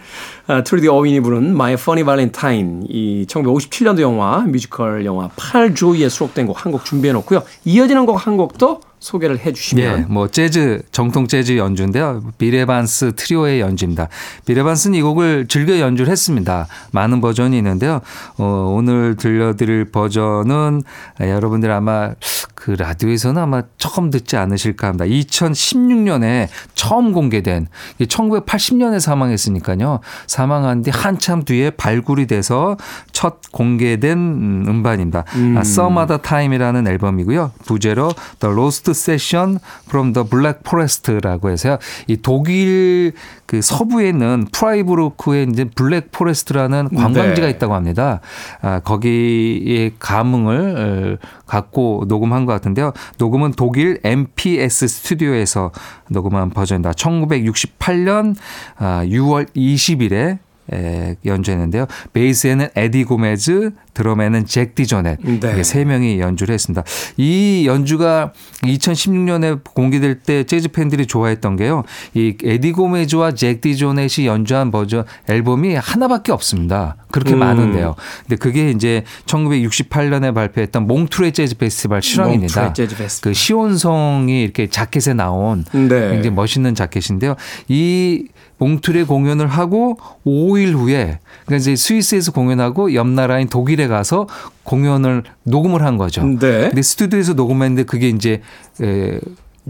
아, 0.47 0.63
트루디 0.63 0.89
어윈이 0.89 1.21
부른 1.21 1.53
My 1.53 1.73
Funny 1.73 2.05
Valentine 2.05 2.87
이 2.89 3.25
1957년도 3.27 4.01
영화 4.03 4.41
뮤지컬 4.41 5.07
영화 5.07 5.29
8조이에 5.31 6.11
수록된 6.11 6.47
곡 6.47 6.59
한 6.67 6.71
곡 6.71 6.85
준비해 6.85 7.15
놓고요. 7.15 7.43
이어지는 7.65 8.05
곡 8.05 8.17
한 8.27 8.37
곡도 8.37 8.81
소개를 9.07 9.39
해 9.39 9.51
예, 9.51 9.53
주시면 9.53 10.07
뭐 10.09 10.27
재즈 10.27 10.83
정통 10.91 11.29
재즈 11.29 11.57
연주인데요. 11.57 12.25
비레반스 12.39 13.13
트리오의 13.15 13.61
연주입니다. 13.61 14.09
비레반스는 14.47 14.99
이 14.99 15.03
곡을 15.03 15.47
즐겨 15.47 15.79
연주를 15.79 16.11
했습니다. 16.11 16.67
많은 16.91 17.21
버전이 17.21 17.57
있는데요. 17.57 18.01
어, 18.37 18.75
오늘 18.77 19.15
들려드릴 19.15 19.93
버전은 19.93 20.83
여러분들 21.21 21.71
아마 21.71 22.15
그 22.57 22.73
라디오에서는 22.73 23.41
아마 23.41 23.63
처음 23.79 24.11
듣지 24.11 24.37
않으실까 24.37 24.89
합니다. 24.89 25.05
2016년에 25.05 26.49
처음 26.75 27.13
공개된 27.13 27.69
1980년에 28.01 28.99
사망했으니까요. 28.99 30.01
사망한 30.27 30.83
뒤 30.83 30.91
한참 30.91 31.45
뒤에 31.45 31.71
발굴이 31.71 32.27
돼서 32.27 32.77
첫 33.13 33.37
공개된 33.53 34.19
음, 34.19 34.65
음반입니다. 34.67 35.21
아, 35.21 35.61
Some 35.61 35.97
Other 35.99 36.21
Time이라는 36.21 36.89
앨범이고요. 36.89 37.53
부제로 37.67 38.11
The 38.41 38.53
Lost 38.53 38.96
Session 38.97 39.59
from 39.87 40.13
the 40.13 40.29
Black 40.29 40.61
Forest라고 40.67 41.51
해서요. 41.51 41.79
이 42.07 42.17
독일 42.17 43.13
그 43.47 43.63
서부에 43.63 44.09
있는 44.09 44.47
프라이부르크에 44.51 45.45
이제 45.45 45.65
블랙 45.65 46.11
포레스트라는 46.11 46.89
관광지가 46.89 47.47
네. 47.47 47.51
있다고 47.51 47.75
합니다. 47.75 48.21
아, 48.61 48.81
거기에 48.81 49.93
감흥을 49.99 51.19
어, 51.21 51.27
갖고 51.47 52.05
녹음한 52.09 52.45
것 52.45 52.53
같은데요. 52.53 52.93
녹음은 53.19 53.53
독일 53.53 54.01
MPS 54.03 54.89
스튜디오에서 54.89 55.71
녹음한 56.09 56.51
버전입니다. 56.51 56.93
1968년 56.93 58.35
아, 58.79 59.03
6월 59.05 59.47
20일에 59.55 60.39
에, 60.73 61.17
연주했는데요. 61.25 61.87
베이스에는 62.13 62.69
에디 62.75 63.05
고메즈, 63.05 63.71
드럼에는 63.95 64.45
잭 64.45 64.75
디조넷 64.75 65.19
네. 65.23 65.63
세 65.63 65.85
명이 65.85 66.21
연주를 66.21 66.53
했습니다. 66.53 66.85
이 67.17 67.65
연주가 67.67 68.33
2016년에 68.63 69.61
공개될 69.65 70.21
때 70.21 70.45
재즈 70.45 70.69
팬들이 70.69 71.07
좋아했던 71.07 71.57
게요. 71.57 71.83
이 72.15 72.37
에디 72.43 72.73
고메즈와 72.73 73.33
잭 73.33 73.61
디조넷이 73.61 74.27
연주한 74.27 74.71
버전 74.71 75.05
앨범이 75.29 75.75
하나밖에 75.77 76.33
없습니다. 76.33 76.97
그렇게 77.11 77.33
음. 77.33 77.39
많은데요. 77.39 77.95
근데 78.23 78.37
그게 78.37 78.71
이제 78.71 79.05
1968년에 79.25 80.35
발표했던 80.35 80.87
몽트레 80.87 81.31
재즈 81.31 81.57
페스티벌 81.57 82.03
실황입니다. 82.03 82.65
몽트레 82.65 82.75
재즈 82.75 82.97
페스티벌. 82.97 83.31
그 83.33 83.35
시온성이 83.35 84.43
이렇게 84.43 84.67
자켓에 84.67 85.15
나온 85.15 85.65
네. 85.73 86.11
굉장히 86.11 86.31
멋있는 86.31 86.75
자켓인데요. 86.75 87.37
이 87.69 88.27
몽트레 88.59 89.05
공연을 89.05 89.47
하고 89.47 89.99
5일 90.27 90.73
후에 90.73 91.19
그러니까 91.45 91.57
이제 91.57 91.77
스위스에서 91.77 92.33
공연하고 92.33 92.95
옆 92.95 93.07
나라인 93.07 93.49
독일에 93.49 93.87
가서 93.89 94.27
공연을 94.63 95.25
녹음을 95.45 95.83
한 95.83 95.97
거죠. 95.97 96.25
네. 96.25 96.69
근데 96.69 96.83
스튜디오에서 96.83 97.35
녹음했는데 97.35 97.85
그게 97.85 98.09
이제 98.09 98.41
에, 98.83 99.21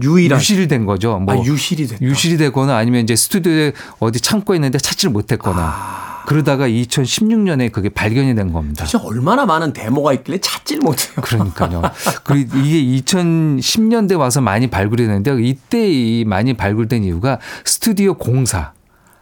유일한 0.01 0.39
유실이 0.39 0.67
된 0.67 0.85
거죠. 0.85 1.19
뭐 1.19 1.35
아, 1.35 1.43
유실이 1.43 1.87
됐다. 1.87 2.01
유실이 2.01 2.37
되거나 2.37 2.77
아니면 2.77 3.01
이제 3.01 3.15
스튜디오에 3.15 3.73
어디 3.99 4.21
창고에 4.21 4.57
있는데 4.57 4.77
찾지를 4.77 5.11
못했거나 5.11 5.59
아. 5.59 6.23
그러다가 6.27 6.67
2016년에 6.67 7.71
그게 7.71 7.87
발견이 7.87 8.35
된 8.35 8.51
겁니다. 8.51 8.85
진짜 8.85 9.03
얼마나 9.05 9.45
많은 9.45 9.71
데모가 9.71 10.11
있길래 10.13 10.39
찾질 10.39 10.79
못해요. 10.79 11.15
그러니까요. 11.21 11.81
그리고 12.25 12.57
이게 12.57 13.01
2010년대 13.01 14.17
와서 14.19 14.41
많이 14.41 14.67
발굴이 14.67 15.03
됐는데 15.03 15.41
이때 15.41 15.89
이 15.89 16.25
많이 16.25 16.53
발굴된 16.53 17.05
이유가 17.05 17.39
스튜디오 17.63 18.15
공사. 18.15 18.73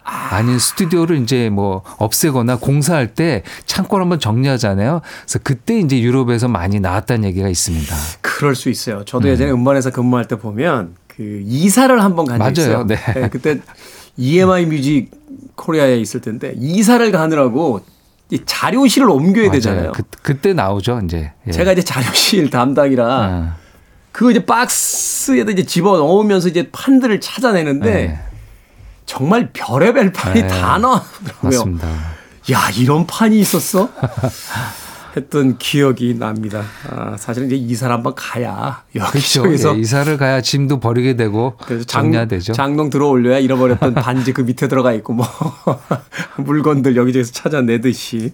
아닌 0.05 0.59
스튜디오를 0.59 1.17
이제 1.17 1.49
뭐 1.49 1.81
없애거나 1.97 2.57
공사할 2.57 3.15
때 3.15 3.41
창고를 3.65 4.03
한번 4.03 4.19
정리하잖아요. 4.19 5.01
그래서 5.23 5.39
그때 5.43 5.79
이제 5.79 5.99
유럽에서 5.99 6.47
많이 6.47 6.79
나왔다는 6.79 7.27
얘기가 7.27 7.49
있습니다. 7.49 7.95
그럴 8.21 8.55
수 8.55 8.69
있어요. 8.69 9.03
저도 9.03 9.27
예전에 9.29 9.51
음반에서 9.51 9.89
근무할 9.91 10.27
때 10.27 10.37
보면 10.37 10.95
그 11.07 11.41
이사를 11.45 12.03
한번 12.03 12.25
간 12.25 12.39
적이 12.39 12.61
있어요. 12.61 12.85
맞아요. 12.85 12.87
네. 12.87 13.29
그때 13.29 13.59
EMI 14.17 14.67
뮤직 14.67 15.09
코리아에 15.55 15.97
있을 15.97 16.21
텐데 16.21 16.53
이사를 16.55 17.11
가느라고 17.11 17.81
이 18.29 18.41
자료실을 18.45 19.09
옮겨야 19.09 19.51
되잖아요. 19.51 19.91
그, 19.91 20.03
그때 20.21 20.53
나오죠, 20.53 21.01
이제. 21.05 21.31
예. 21.47 21.51
제가 21.51 21.71
이제 21.73 21.81
자료실 21.83 22.49
담당이라 22.49 23.05
아, 23.07 23.55
그거 24.11 24.31
이제 24.31 24.45
박스에다 24.45 25.51
이제 25.51 25.63
집어 25.63 25.97
넣으면서 25.97 26.47
이제 26.47 26.69
판들을 26.71 27.21
찾아내는데 27.21 27.93
네. 27.93 28.19
정말 29.05 29.49
별의별 29.53 30.11
판이 30.11 30.41
네. 30.41 30.47
다 30.47 30.77
나왔더라고요. 30.77 31.41
맞습니다. 31.41 31.87
야 32.51 32.69
이런 32.77 33.07
판이 33.07 33.39
있었어? 33.39 33.89
했던 35.15 35.57
기억이 35.57 36.15
납니다. 36.19 36.63
아, 36.89 37.15
사실은 37.17 37.47
이제 37.47 37.55
이사를 37.55 37.93
한번 37.93 38.13
가야 38.15 38.83
그렇죠. 38.91 39.07
여기저기서 39.07 39.75
예, 39.75 39.79
이사를 39.79 40.17
가야 40.17 40.41
짐도 40.41 40.79
버리게 40.79 41.15
되고 41.15 41.55
그래서 41.65 41.85
장, 41.85 42.03
정리해야 42.03 42.25
되죠. 42.25 42.53
장롱 42.53 42.89
들어 42.89 43.07
올려야 43.07 43.39
잃어버렸던 43.39 43.93
반지 43.95 44.33
그 44.33 44.41
밑에 44.41 44.67
들어가 44.67 44.91
있고 44.93 45.13
뭐 45.13 45.25
물건들 46.37 46.95
여기저기서 46.95 47.31
찾아내듯이. 47.31 48.33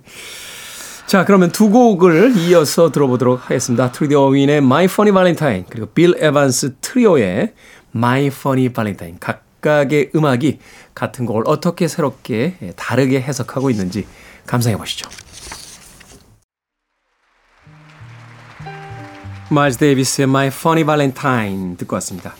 자, 1.05 1.25
그러면 1.25 1.51
두 1.51 1.69
곡을 1.69 2.37
이어서 2.37 2.91
들어보도록 2.91 3.41
하겠습니다. 3.43 3.91
트리디 3.91 4.15
어윈의 4.15 4.57
My 4.57 4.85
Funny 4.85 5.13
Valentine 5.13 5.65
그리고 5.69 5.87
빌 5.87 6.15
에반스 6.17 6.75
트리오의 6.81 7.53
My 7.93 8.27
Funny 8.27 8.69
Valentine 8.69 9.17
각 9.19 9.43
각의 9.61 10.11
음악이 10.15 10.59
같은 10.93 11.25
곡을 11.25 11.43
어떻게 11.45 11.87
새롭게 11.87 12.73
다르게 12.75 13.21
해석하고 13.21 13.69
있는지 13.69 14.05
감상해 14.45 14.77
보시죠. 14.77 15.09
마일스 19.49 19.77
데이비스의 19.77 20.27
My 20.27 20.47
Funny 20.47 20.85
Valentine 20.85 21.77
듣고 21.77 21.95
왔습니다. 21.95 22.33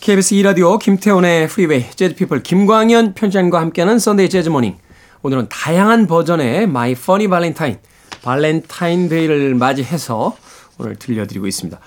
KBS 0.00 0.34
2라디오 0.36 0.78
김태훈의 0.78 1.46
프리웨이 1.48 1.90
재즈피플 1.90 2.42
김광현 2.42 3.14
편집장과 3.14 3.60
함께하는 3.60 3.98
썬데이 3.98 4.30
재즈모닝 4.30 4.76
오늘은 5.22 5.48
다양한 5.48 6.06
버전의 6.06 6.62
My 6.62 6.92
Funny 6.92 7.28
Valentine 7.28 7.78
발렌타인데이를 8.22 9.54
맞이해서 9.54 10.36
오늘 10.80 10.96
들려드리고 10.96 11.46
있습니다. 11.46 11.78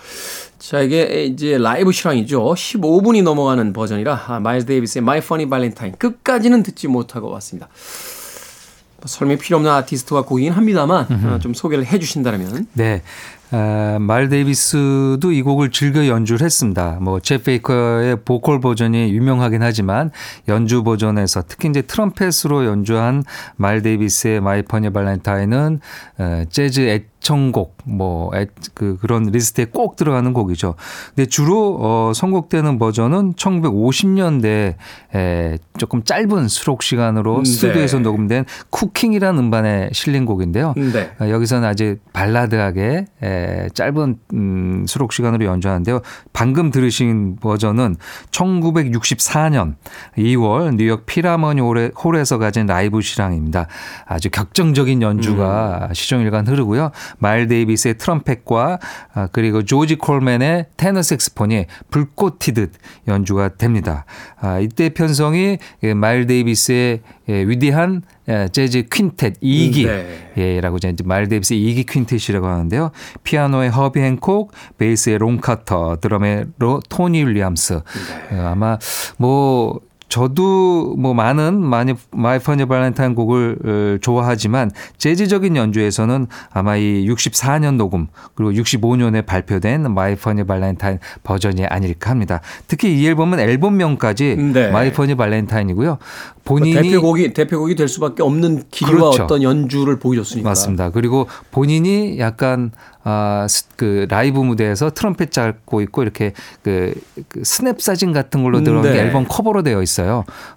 자 0.60 0.82
이게 0.82 1.26
이제 1.26 1.58
라이브 1.58 1.92
실황이죠. 1.92 2.42
15분이 2.54 3.24
넘어가는 3.24 3.74
버전이라 3.74 4.26
아, 4.28 4.40
마일스 4.40 4.66
데이비스의 4.68 5.02
My 5.02 5.18
Funny 5.18 5.50
Valentine 5.50 5.98
끝까지는 5.98 6.64
듣지 6.64 6.88
못하고 6.88 7.30
왔습니다. 7.32 7.68
뭐 8.98 9.08
설명이 9.08 9.40
필요 9.40 9.58
없는 9.58 9.70
아티스트와 9.70 10.24
곡이긴 10.24 10.54
합니다만 10.54 11.08
어, 11.26 11.40
좀 11.40 11.54
소개를 11.54 11.86
해 11.86 12.00
주신다면 12.00 12.68
네. 12.74 13.02
아, 13.52 13.98
말 14.00 14.30
데이비스도 14.30 15.32
이 15.32 15.42
곡을 15.44 15.70
즐겨 15.70 16.08
연주를 16.08 16.44
했습니다. 16.44 16.98
뭐, 17.02 17.20
쳇 17.20 17.38
베이커의 17.38 18.18
보컬 18.26 18.60
버전이 18.60 19.14
유명하긴 19.14 19.62
하지만 19.62 20.10
연주 20.48 20.84
버전에서 20.84 21.44
특히 21.48 21.70
이제 21.70 21.84
트럼펫으로 21.84 22.66
연주한 22.66 23.24
마일 23.56 23.84
데이비스의 23.84 24.42
My 24.42 24.64
Funny 24.64 24.92
Valentine은 24.92 25.80
에, 26.20 26.46
재즈 26.50 26.82
애청곡, 26.82 27.78
뭐, 27.84 28.32
애, 28.36 28.48
그, 28.74 28.98
그런 28.98 29.24
리스트에 29.24 29.66
꼭 29.66 29.98
들어가는 29.98 30.34
곡이죠. 30.34 30.74
근데 31.16 31.28
주로, 31.28 31.78
어, 31.80 32.12
선곡되는 32.16 32.80
버전은 32.80 33.34
1950년대 33.34 34.76
에, 35.16 35.58
조금 35.78 36.04
짧은 36.04 36.48
수록 36.48 36.82
시간으로 36.82 37.38
음, 37.38 37.44
네. 37.44 37.52
스튜디오에서 37.52 38.00
녹음된 38.00 38.46
Cookin'이라는 38.72 39.40
음반에 39.40 39.90
실린 39.94 40.26
곡인데요. 40.26 40.74
네. 40.76 41.12
아, 41.20 41.30
여기서는 41.30 41.68
아주 41.68 41.98
발라드하게 42.14 43.06
에, 43.22 43.43
짧은 43.74 44.18
음, 44.34 44.86
수록 44.88 45.14
시간으로 45.14 45.46
연주하는데요. 45.46 46.02
방금 46.34 46.72
들으신 46.72 47.38
버전은 47.38 47.96
1964년 48.32 49.76
2월 50.18 50.76
뉴욕 50.76 51.06
Philharmonic 51.06 51.62
Hall에, 51.62 51.92
Hall에서 52.04 52.38
가진 52.38 52.66
라이브 52.66 53.02
실황입니다. 53.02 53.68
아주 54.06 54.30
격정적인 54.30 55.02
연주가 55.02 55.90
시종일관 55.94 56.48
흐르고요. 56.48 56.92
마일 57.18 57.48
데이비스의 57.48 57.98
트럼펫과 57.98 58.80
아, 59.14 59.28
그리고 59.32 59.64
조지 59.64 59.96
콜맨의 59.96 60.68
테너 60.78 61.02
색소폰이 61.02 61.66
불꽃 61.90 62.40
튀듯 62.40 62.74
연주가 63.08 63.50
됩니다. 63.50 64.06
아, 64.40 64.60
이때 64.60 64.90
편성이 64.90 65.58
예, 65.84 65.94
마일 65.94 66.28
데이비스의 66.28 67.02
예, 67.30 67.48
위대한 67.48 68.02
예, 68.28 68.50
재즈 68.52 68.84
퀸텟 68.84 69.42
2기 69.42 69.86
네. 69.86 70.32
예, 70.38 70.62
라고 70.62 70.78
이제 70.78 70.94
마일 71.04 71.28
데이비스 71.28 71.56
2기 71.56 71.86
퀸텟이라고 71.86 72.44
하는데요. 72.44 72.92
피아노의 73.24 73.70
허비 73.70 74.02
행콕, 74.02 74.52
베이스의 74.78 75.20
론 75.20 75.38
카터, 75.38 75.98
드럼의로 76.02 76.82
토니 76.90 77.24
윌리엄스. 77.24 77.82
네. 78.32 78.40
어, 78.40 78.48
아마 78.48 78.78
뭐 79.18 79.80
저도 80.14 80.94
뭐 80.96 81.16
많은 81.16 81.60
많이 81.60 81.96
My 82.12 82.38
Funny 82.38 82.68
Valentine 82.68 83.16
곡을 83.16 83.58
어, 83.66 83.98
좋아하지만 84.00 84.70
재즈적인 85.00 85.56
연주에서는 85.56 86.28
아마 86.52 86.76
이 86.76 87.08
64년 87.10 87.78
녹음 87.78 88.06
그리고 88.36 88.52
65년에 88.52 89.26
발표된 89.26 89.92
My 89.92 90.16
Funny 90.16 90.44
Valentine 90.44 91.00
버전이 91.24 91.66
아닐까 91.66 92.12
합니다. 92.12 92.42
특히 92.68 92.94
이 92.96 93.08
앨범은 93.08 93.40
앨범명까지 93.40 94.36
네. 94.54 94.70
My 94.70 94.94
Funny 94.94 95.16
Valentine이고요. 95.16 95.88
뭐 95.88 95.98
본인이 96.44 96.90
대표곡이 96.90 97.34
대표곡이 97.34 97.74
될 97.74 97.88
수밖에 97.88 98.22
없는 98.22 98.66
길이와 98.70 99.00
그렇죠. 99.00 99.24
어떤 99.24 99.42
연주를 99.42 99.98
보여줬으니까. 99.98 100.48
맞습니다. 100.48 100.92
그리고 100.92 101.28
본인이 101.50 102.20
약간 102.20 102.72
아, 103.06 103.46
스- 103.50 103.66
그 103.76 104.06
라이브 104.10 104.40
무대에서 104.40 104.90
트럼펫 104.92 105.32
잡고 105.32 105.82
있고 105.82 106.04
이렇게 106.04 106.34
그, 106.62 106.94
그 107.28 107.44
스냅 107.44 107.82
사진 107.82 108.14
같은 108.14 108.44
걸로 108.44 108.64
들어간 108.64 108.92
네. 108.92 108.98
게 108.98 109.04
앨범 109.04 109.26
커버로 109.28 109.62
되어 109.64 109.82
있어요. 109.82 110.03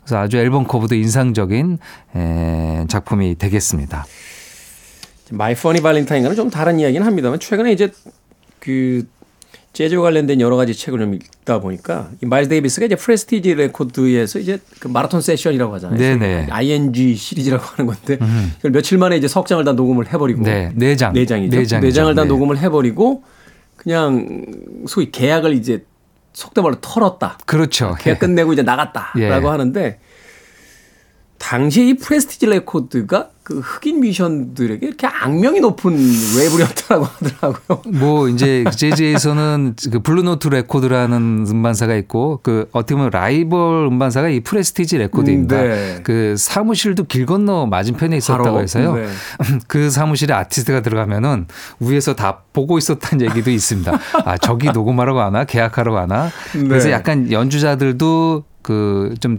그래서 0.02 0.18
아주 0.18 0.36
앨범 0.38 0.66
커버도 0.66 0.94
인상적인 0.94 1.78
에, 2.16 2.84
작품이 2.88 3.36
되겠습니다. 3.38 4.06
My 5.30 5.54
Funny 5.54 5.80
Valentine과는 5.80 6.36
좀 6.36 6.50
다른 6.50 6.78
이야기는 6.78 7.04
합니다만 7.06 7.40
최근에 7.40 7.72
이제 7.72 7.90
그 8.60 9.04
재즈와 9.72 10.04
관련된 10.04 10.40
여러 10.40 10.56
가지 10.56 10.72
책을 10.74 10.98
좀 10.98 11.12
읽다 11.14 11.60
보니까 11.60 12.08
이 12.22 12.26
마일스 12.26 12.48
데이비스가 12.48 12.86
이제 12.86 12.96
프레스티지 12.96 13.54
레코드에서 13.56 14.38
이제 14.38 14.58
그 14.80 14.88
마라톤 14.88 15.20
세션이라고 15.20 15.74
하잖아요. 15.74 15.98
네네. 15.98 16.46
ING 16.48 17.14
시리즈라고 17.14 17.62
하는 17.62 17.92
건데 17.92 18.18
이걸 18.58 18.70
며칠 18.70 18.96
만에 18.96 19.18
이제 19.18 19.28
석 19.28 19.46
장을 19.46 19.62
다 19.64 19.72
녹음을 19.72 20.10
해버리고 20.10 20.42
네, 20.44 20.72
네 20.74 20.96
장. 20.96 21.12
네 21.12 21.26
장이죠. 21.26 21.50
네네 21.50 21.66
장이죠. 21.66 21.94
장을 21.94 22.14
다 22.14 22.22
네. 22.22 22.28
녹음을 22.28 22.56
해버리고 22.56 23.22
그냥 23.76 24.46
소위 24.86 25.10
계약을 25.10 25.52
이제 25.52 25.84
속된 26.36 26.62
말로 26.62 26.76
털었다. 26.82 27.38
그렇죠. 27.46 27.96
계약 27.98 28.18
끝내고 28.18 28.52
이제 28.52 28.62
나갔다라고 28.62 29.20
예. 29.20 29.50
하는데 29.50 29.98
당시에 31.38 31.88
이 31.88 31.94
프레스티지 31.94 32.46
레코드가 32.46 33.30
그 33.46 33.60
흑인 33.60 34.00
뮤지션들에게 34.00 34.84
이렇게 34.84 35.06
악명이 35.06 35.60
높은 35.60 35.92
레이블이었다라고 35.92 37.04
하더라고요. 37.04 37.82
뭐 37.94 38.28
이제 38.28 38.64
재즈에서는 38.68 39.76
그 39.92 40.00
블루노트 40.00 40.48
레코드라는 40.48 41.46
음반사가 41.48 41.94
있고 41.94 42.40
그 42.42 42.68
어떻게 42.72 42.96
보면 42.96 43.10
라이벌 43.10 43.86
음반사가 43.86 44.30
이 44.30 44.40
프레스티지 44.40 44.98
레코드입니다. 44.98 45.62
음, 45.62 45.68
네. 45.68 46.00
그 46.02 46.34
사무실도 46.36 47.04
길 47.04 47.24
건너 47.24 47.66
맞은편에 47.66 48.16
있었다고 48.16 48.44
바로, 48.44 48.62
해서요. 48.62 48.96
네. 48.96 49.06
그 49.68 49.90
사무실에 49.90 50.34
아티스트가 50.34 50.82
들어가면은 50.82 51.46
위에서 51.78 52.16
다 52.16 52.42
보고 52.52 52.78
있었다는 52.78 53.30
얘기도 53.30 53.52
있습니다. 53.52 53.96
아 54.24 54.36
저기 54.38 54.72
녹음하러 54.72 55.14
가나 55.14 55.44
계약하러 55.44 55.92
가나. 55.92 56.30
그래서 56.50 56.88
네. 56.88 56.94
약간 56.94 57.30
연주자들도 57.30 58.42
그좀 58.62 59.38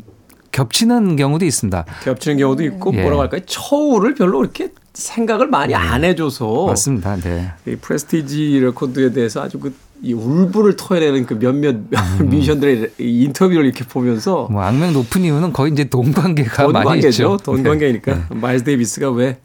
겹치는 0.58 1.16
경우도 1.16 1.46
있습니다. 1.46 1.86
겹치는 2.04 2.38
경우도 2.38 2.64
있고 2.64 2.92
예. 2.96 3.02
뭐라고 3.02 3.22
할까요? 3.22 3.42
처우를 3.46 4.16
별로 4.16 4.44
이렇게 4.44 4.70
생각을 4.94 5.48
많이 5.48 5.76
안 5.76 6.04
해줘서 6.04 6.66
맞습니다. 6.66 7.16
네. 7.18 7.52
이 7.68 7.76
프레스티지 7.76 8.60
레코드에 8.62 9.12
대해서 9.12 9.42
아주 9.44 9.60
그 9.60 9.74
이 10.02 10.14
울분을 10.14 10.76
토해내는 10.76 11.26
그 11.26 11.40
몇몇 11.40 11.76
뮤지션들의 12.24 12.92
이 13.00 13.24
인터뷰를 13.24 13.66
이렇게 13.66 13.84
보면서 13.84 14.48
음. 14.48 14.54
뭐 14.54 14.62
악명 14.62 14.94
높은 14.94 15.22
이유는 15.24 15.54
거의 15.54 15.72
이제 15.72 15.86
돈 15.86 16.12
관계가 16.12 16.64
돈 16.64 16.74
많이 16.74 16.86
관계죠. 16.86 17.10
있죠. 17.10 17.38
돈 17.38 17.64
네. 17.64 17.70
관계니까 17.70 18.28
마일스 18.30 18.64
데이비스가 18.64 19.10
왜 19.12 19.40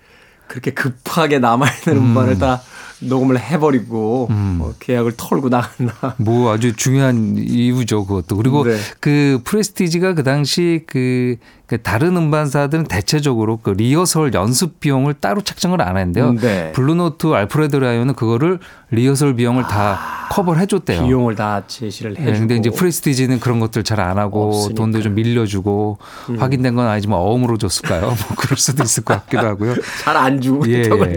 그렇게 0.49 0.73
급하게 0.73 1.39
남아있는 1.39 1.97
음반을 1.97 2.39
다 2.39 2.61
녹음을 3.03 3.39
해버리고 3.39 4.29
뭐 4.31 4.75
계약을 4.79 5.13
털고 5.17 5.49
나갔나. 5.49 5.93
뭐 6.19 6.53
아주 6.53 6.75
중요한 6.75 7.37
이유죠 7.37 8.07
그것도 8.07 8.37
그리고 8.37 8.65
네. 8.65 8.77
그 9.01 9.41
프레스티지가 9.45 10.15
그 10.15 10.23
당시 10.23 10.83
그, 10.87 11.37
그 11.62 11.62
다른 11.79 12.17
음반사들은 12.17 12.85
대체적으로 12.85 13.57
그 13.59 13.71
리허설 13.71 14.35
연습 14.35 14.81
비용을 14.81 15.15
따로 15.15 15.41
책정을 15.41 15.81
안 15.83 15.97
했는데요. 15.97 16.33
네. 16.35 16.73
블루노트 16.73 17.29
알프레드 17.35 17.77
라이언은 17.77 18.15
그거를 18.15 18.59
리허설 18.91 19.35
비용을 19.35 19.63
다 19.65 19.99
커버를 20.31 20.61
해줬대요. 20.63 21.05
비용을 21.07 21.35
다 21.35 21.63
제시를 21.67 22.15
네, 22.15 22.23
해주고. 22.23 22.39
근데 22.41 22.57
이제 22.57 22.71
프레스티지는 22.71 23.41
그런 23.41 23.61
것들 23.61 23.83
잘 23.85 24.01
안 24.01 24.19
하고 24.19 24.49
없으니까. 24.49 24.73
음. 24.73 24.75
돈도 24.75 25.03
좀 25.03 25.15
밀려주고 25.15 25.99
확인된 26.39 26.75
건 26.75 26.87
아니지만 26.89 27.19
어음으로 27.19 27.57
줬을까요? 27.59 28.01
뭐 28.07 28.17
그럴 28.37 28.57
수도 28.59 28.83
있을 28.83 29.05
것 29.05 29.15
같기도 29.15 29.47
하고요. 29.47 29.75
잘 30.03 30.17
안 30.17 30.41
주고 30.41 30.69
예, 30.69 30.83
예. 30.85 31.17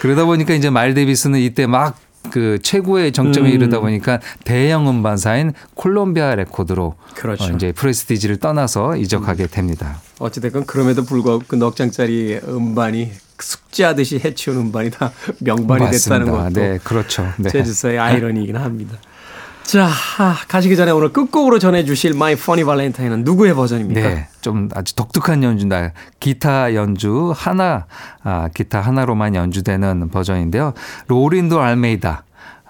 그러다 0.00 0.24
보니까 0.26 0.54
이제 0.54 0.68
마일 0.70 0.94
데이비스는 0.94 1.38
이때 1.40 1.66
막 1.66 1.96
그 2.30 2.58
최고의 2.62 3.12
정점에 3.12 3.50
음. 3.50 3.54
이르다 3.54 3.80
보니까 3.80 4.20
대형 4.44 4.88
음반사인 4.88 5.52
콜롬비아 5.74 6.34
레코드로 6.34 6.94
그렇죠. 7.14 7.44
어, 7.44 7.48
이제 7.56 7.72
프레스티지를 7.72 8.36
떠나서 8.38 8.96
이적하게 8.96 9.48
됩니다. 9.48 10.00
어찌됐건 10.18 10.66
그럼에도 10.66 11.04
불구하고 11.04 11.42
그 11.46 11.56
넉 11.56 11.76
장짜리 11.76 12.38
음반이 12.46 13.10
숙제하듯이 13.38 14.20
해치운 14.24 14.56
음반이 14.58 14.90
다 14.90 15.10
명반이 15.40 15.90
됐다는 15.90 16.26
맞습니다. 16.26 16.32
것도 16.48 16.60
네, 16.60 16.78
그렇죠. 16.84 17.32
네. 17.38 17.50
재즈사의 17.50 17.98
아이러니이긴 17.98 18.56
합니다. 18.56 18.96
자, 19.72 19.86
하, 19.86 20.34
가시기 20.48 20.76
전에 20.76 20.90
오늘 20.90 21.14
끝곡으로 21.14 21.58
전해주실 21.58 22.10
My 22.10 22.34
Funny 22.34 22.62
Valentine은 22.62 23.24
누구의 23.24 23.54
버전입니까? 23.54 24.00
네, 24.06 24.28
좀 24.42 24.68
아주 24.74 24.94
독특한 24.94 25.42
연주다. 25.42 25.92
기타 26.20 26.74
연주 26.74 27.32
하나, 27.34 27.86
아, 28.22 28.50
기타 28.52 28.82
하나로만 28.82 29.34
연주되는 29.34 30.10
버전인데요. 30.10 30.74
로린도 31.06 31.62
알메이다. 31.62 32.22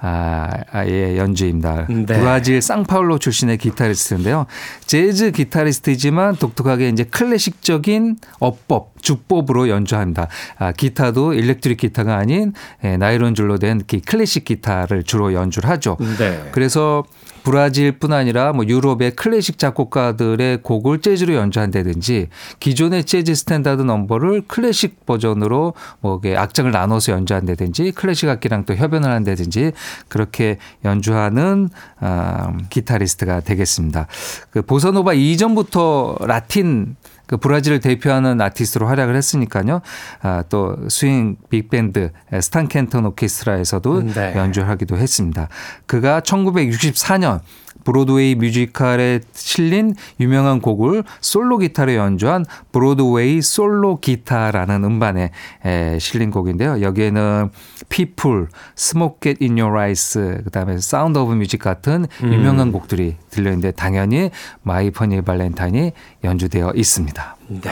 아, 0.04 0.50
의 0.84 1.16
연주입니다. 1.16 1.86
네. 1.88 2.04
브라질 2.06 2.60
상파울로 2.60 3.18
출신의 3.18 3.58
기타리스트인데요. 3.58 4.46
재즈 4.84 5.30
기타리스트이지만 5.30 6.36
독특하게 6.36 6.88
이제 6.88 7.04
클래식적인 7.04 8.16
어법, 8.40 9.00
주법으로 9.00 9.68
연주합니다. 9.68 10.26
아, 10.58 10.72
기타도 10.72 11.34
일렉트릭 11.34 11.78
기타가 11.78 12.16
아닌 12.16 12.52
예, 12.82 12.96
나이론 12.96 13.36
줄로 13.36 13.58
된 13.58 13.80
기- 13.86 14.00
클래식 14.00 14.44
기타를 14.44 15.04
주로 15.04 15.34
연주를 15.34 15.70
하죠. 15.70 15.96
네. 16.18 16.48
그래서 16.50 17.04
브라질뿐 17.42 18.12
아니라 18.12 18.52
뭐 18.52 18.64
유럽의 18.66 19.12
클래식 19.12 19.58
작곡가들의 19.58 20.62
곡을 20.62 21.00
재즈로 21.00 21.34
연주한다든지 21.34 22.28
기존의 22.60 23.04
재즈 23.04 23.34
스탠다드 23.34 23.82
넘버를 23.82 24.42
클래식 24.46 25.06
버전으로 25.06 25.74
뭐 26.00 26.20
악장을 26.24 26.70
나눠서 26.70 27.12
연주한다든지 27.12 27.92
클래식 27.92 28.28
악기랑 28.28 28.64
또 28.64 28.74
협연을 28.74 29.10
한다든지 29.10 29.72
그렇게 30.08 30.58
연주하는 30.84 31.68
어, 32.00 32.56
기타리스트가 32.70 33.40
되겠습니다. 33.40 34.06
그 34.50 34.62
보사노바 34.62 35.14
이전부터 35.14 36.18
라틴 36.20 36.96
그 37.26 37.36
브라질을 37.36 37.80
대표하는 37.80 38.40
아티스트로 38.40 38.86
활약을 38.86 39.16
했으니까요. 39.16 39.80
아, 40.20 40.44
또 40.48 40.76
스윙 40.88 41.36
빅밴드 41.48 42.12
스탄 42.40 42.68
켄턴 42.68 43.06
오케스트라에서도 43.06 44.02
네. 44.14 44.34
연주하기도 44.36 44.96
했습니다. 44.96 45.48
그가 45.86 46.20
1964년 46.20 47.40
브로드웨이 47.84 48.34
뮤지컬에 48.34 49.20
실린 49.32 49.94
유명한 50.20 50.60
곡을 50.60 51.04
솔로 51.20 51.58
기타로 51.58 51.94
연주한 51.94 52.44
Broadway 52.72 53.42
Solo 53.42 54.00
Guitar라는 54.00 54.84
음반에 54.84 55.30
에, 55.64 55.98
실린 55.98 56.30
곡인데요. 56.30 56.80
여기에는 56.82 57.50
People, 57.88 58.46
Smoke 58.76 59.30
Gets 59.30 59.44
In 59.44 59.58
Your 59.58 59.78
Eyes, 59.78 60.40
그다음에 60.44 60.74
Sound 60.74 61.18
of 61.18 61.32
Music 61.32 61.58
같은 61.58 62.06
유명한 62.22 62.72
곡들이 62.72 63.16
실려 63.30 63.50
있는데 63.50 63.70
당연히 63.72 64.30
My 64.62 64.90
Funny 64.90 65.22
Valentine이 65.22 65.92
연주되어 66.24 66.72
있습니다. 66.74 67.36
네. 67.48 67.70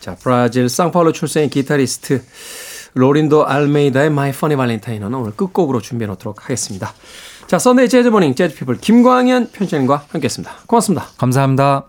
자, 0.00 0.16
브라질 0.20 0.68
상파울로 0.68 1.12
출생의 1.12 1.50
기타리스트 1.50 2.22
로린도 2.94 3.46
알메이다의 3.46 4.06
My 4.06 4.30
Funny 4.30 4.56
Valentine은 4.56 5.12
오늘 5.12 5.32
끝곡으로 5.32 5.80
준비해 5.80 6.06
놓도록 6.08 6.44
하겠습니다. 6.44 6.92
자, 7.48 7.58
Sunday 7.58 7.88
Jazz 7.88 8.08
Morning 8.08 8.34
재즈 8.34 8.54
피플 8.56 8.76
김광현 8.76 9.52
편집장님과 9.52 10.04
함께했습니다. 10.10 10.52
고맙습니다. 10.66 11.06
감사합니다. 11.16 11.86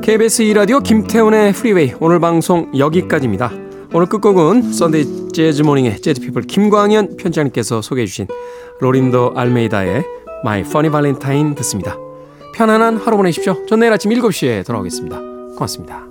KBS 0.00 0.42
2라디오 0.44 0.82
김태훈의 0.82 1.52
프리웨이 1.52 1.92
오늘 2.00 2.18
방송 2.18 2.72
여기까지입니다. 2.78 3.52
오늘 3.92 4.06
끝곡은 4.06 4.72
Sunday 4.72 5.28
Jazz 5.34 5.60
Morning의 5.60 6.00
재즈 6.00 6.22
피플 6.22 6.44
김광현 6.44 7.18
편집장님께서 7.18 7.82
소개해 7.82 8.06
주신 8.06 8.26
로린도 8.80 9.34
알메이다의 9.36 10.02
My 10.46 10.60
Funny 10.60 10.90
Valentine 10.90 11.54
듣습니다. 11.56 12.07
편안한 12.58 12.96
하루 12.96 13.16
보내십시오. 13.16 13.64
전 13.66 13.78
내일 13.78 13.92
아침 13.92 14.10
7시에 14.10 14.66
돌아오겠습니다. 14.66 15.16
고맙습니다. 15.54 16.07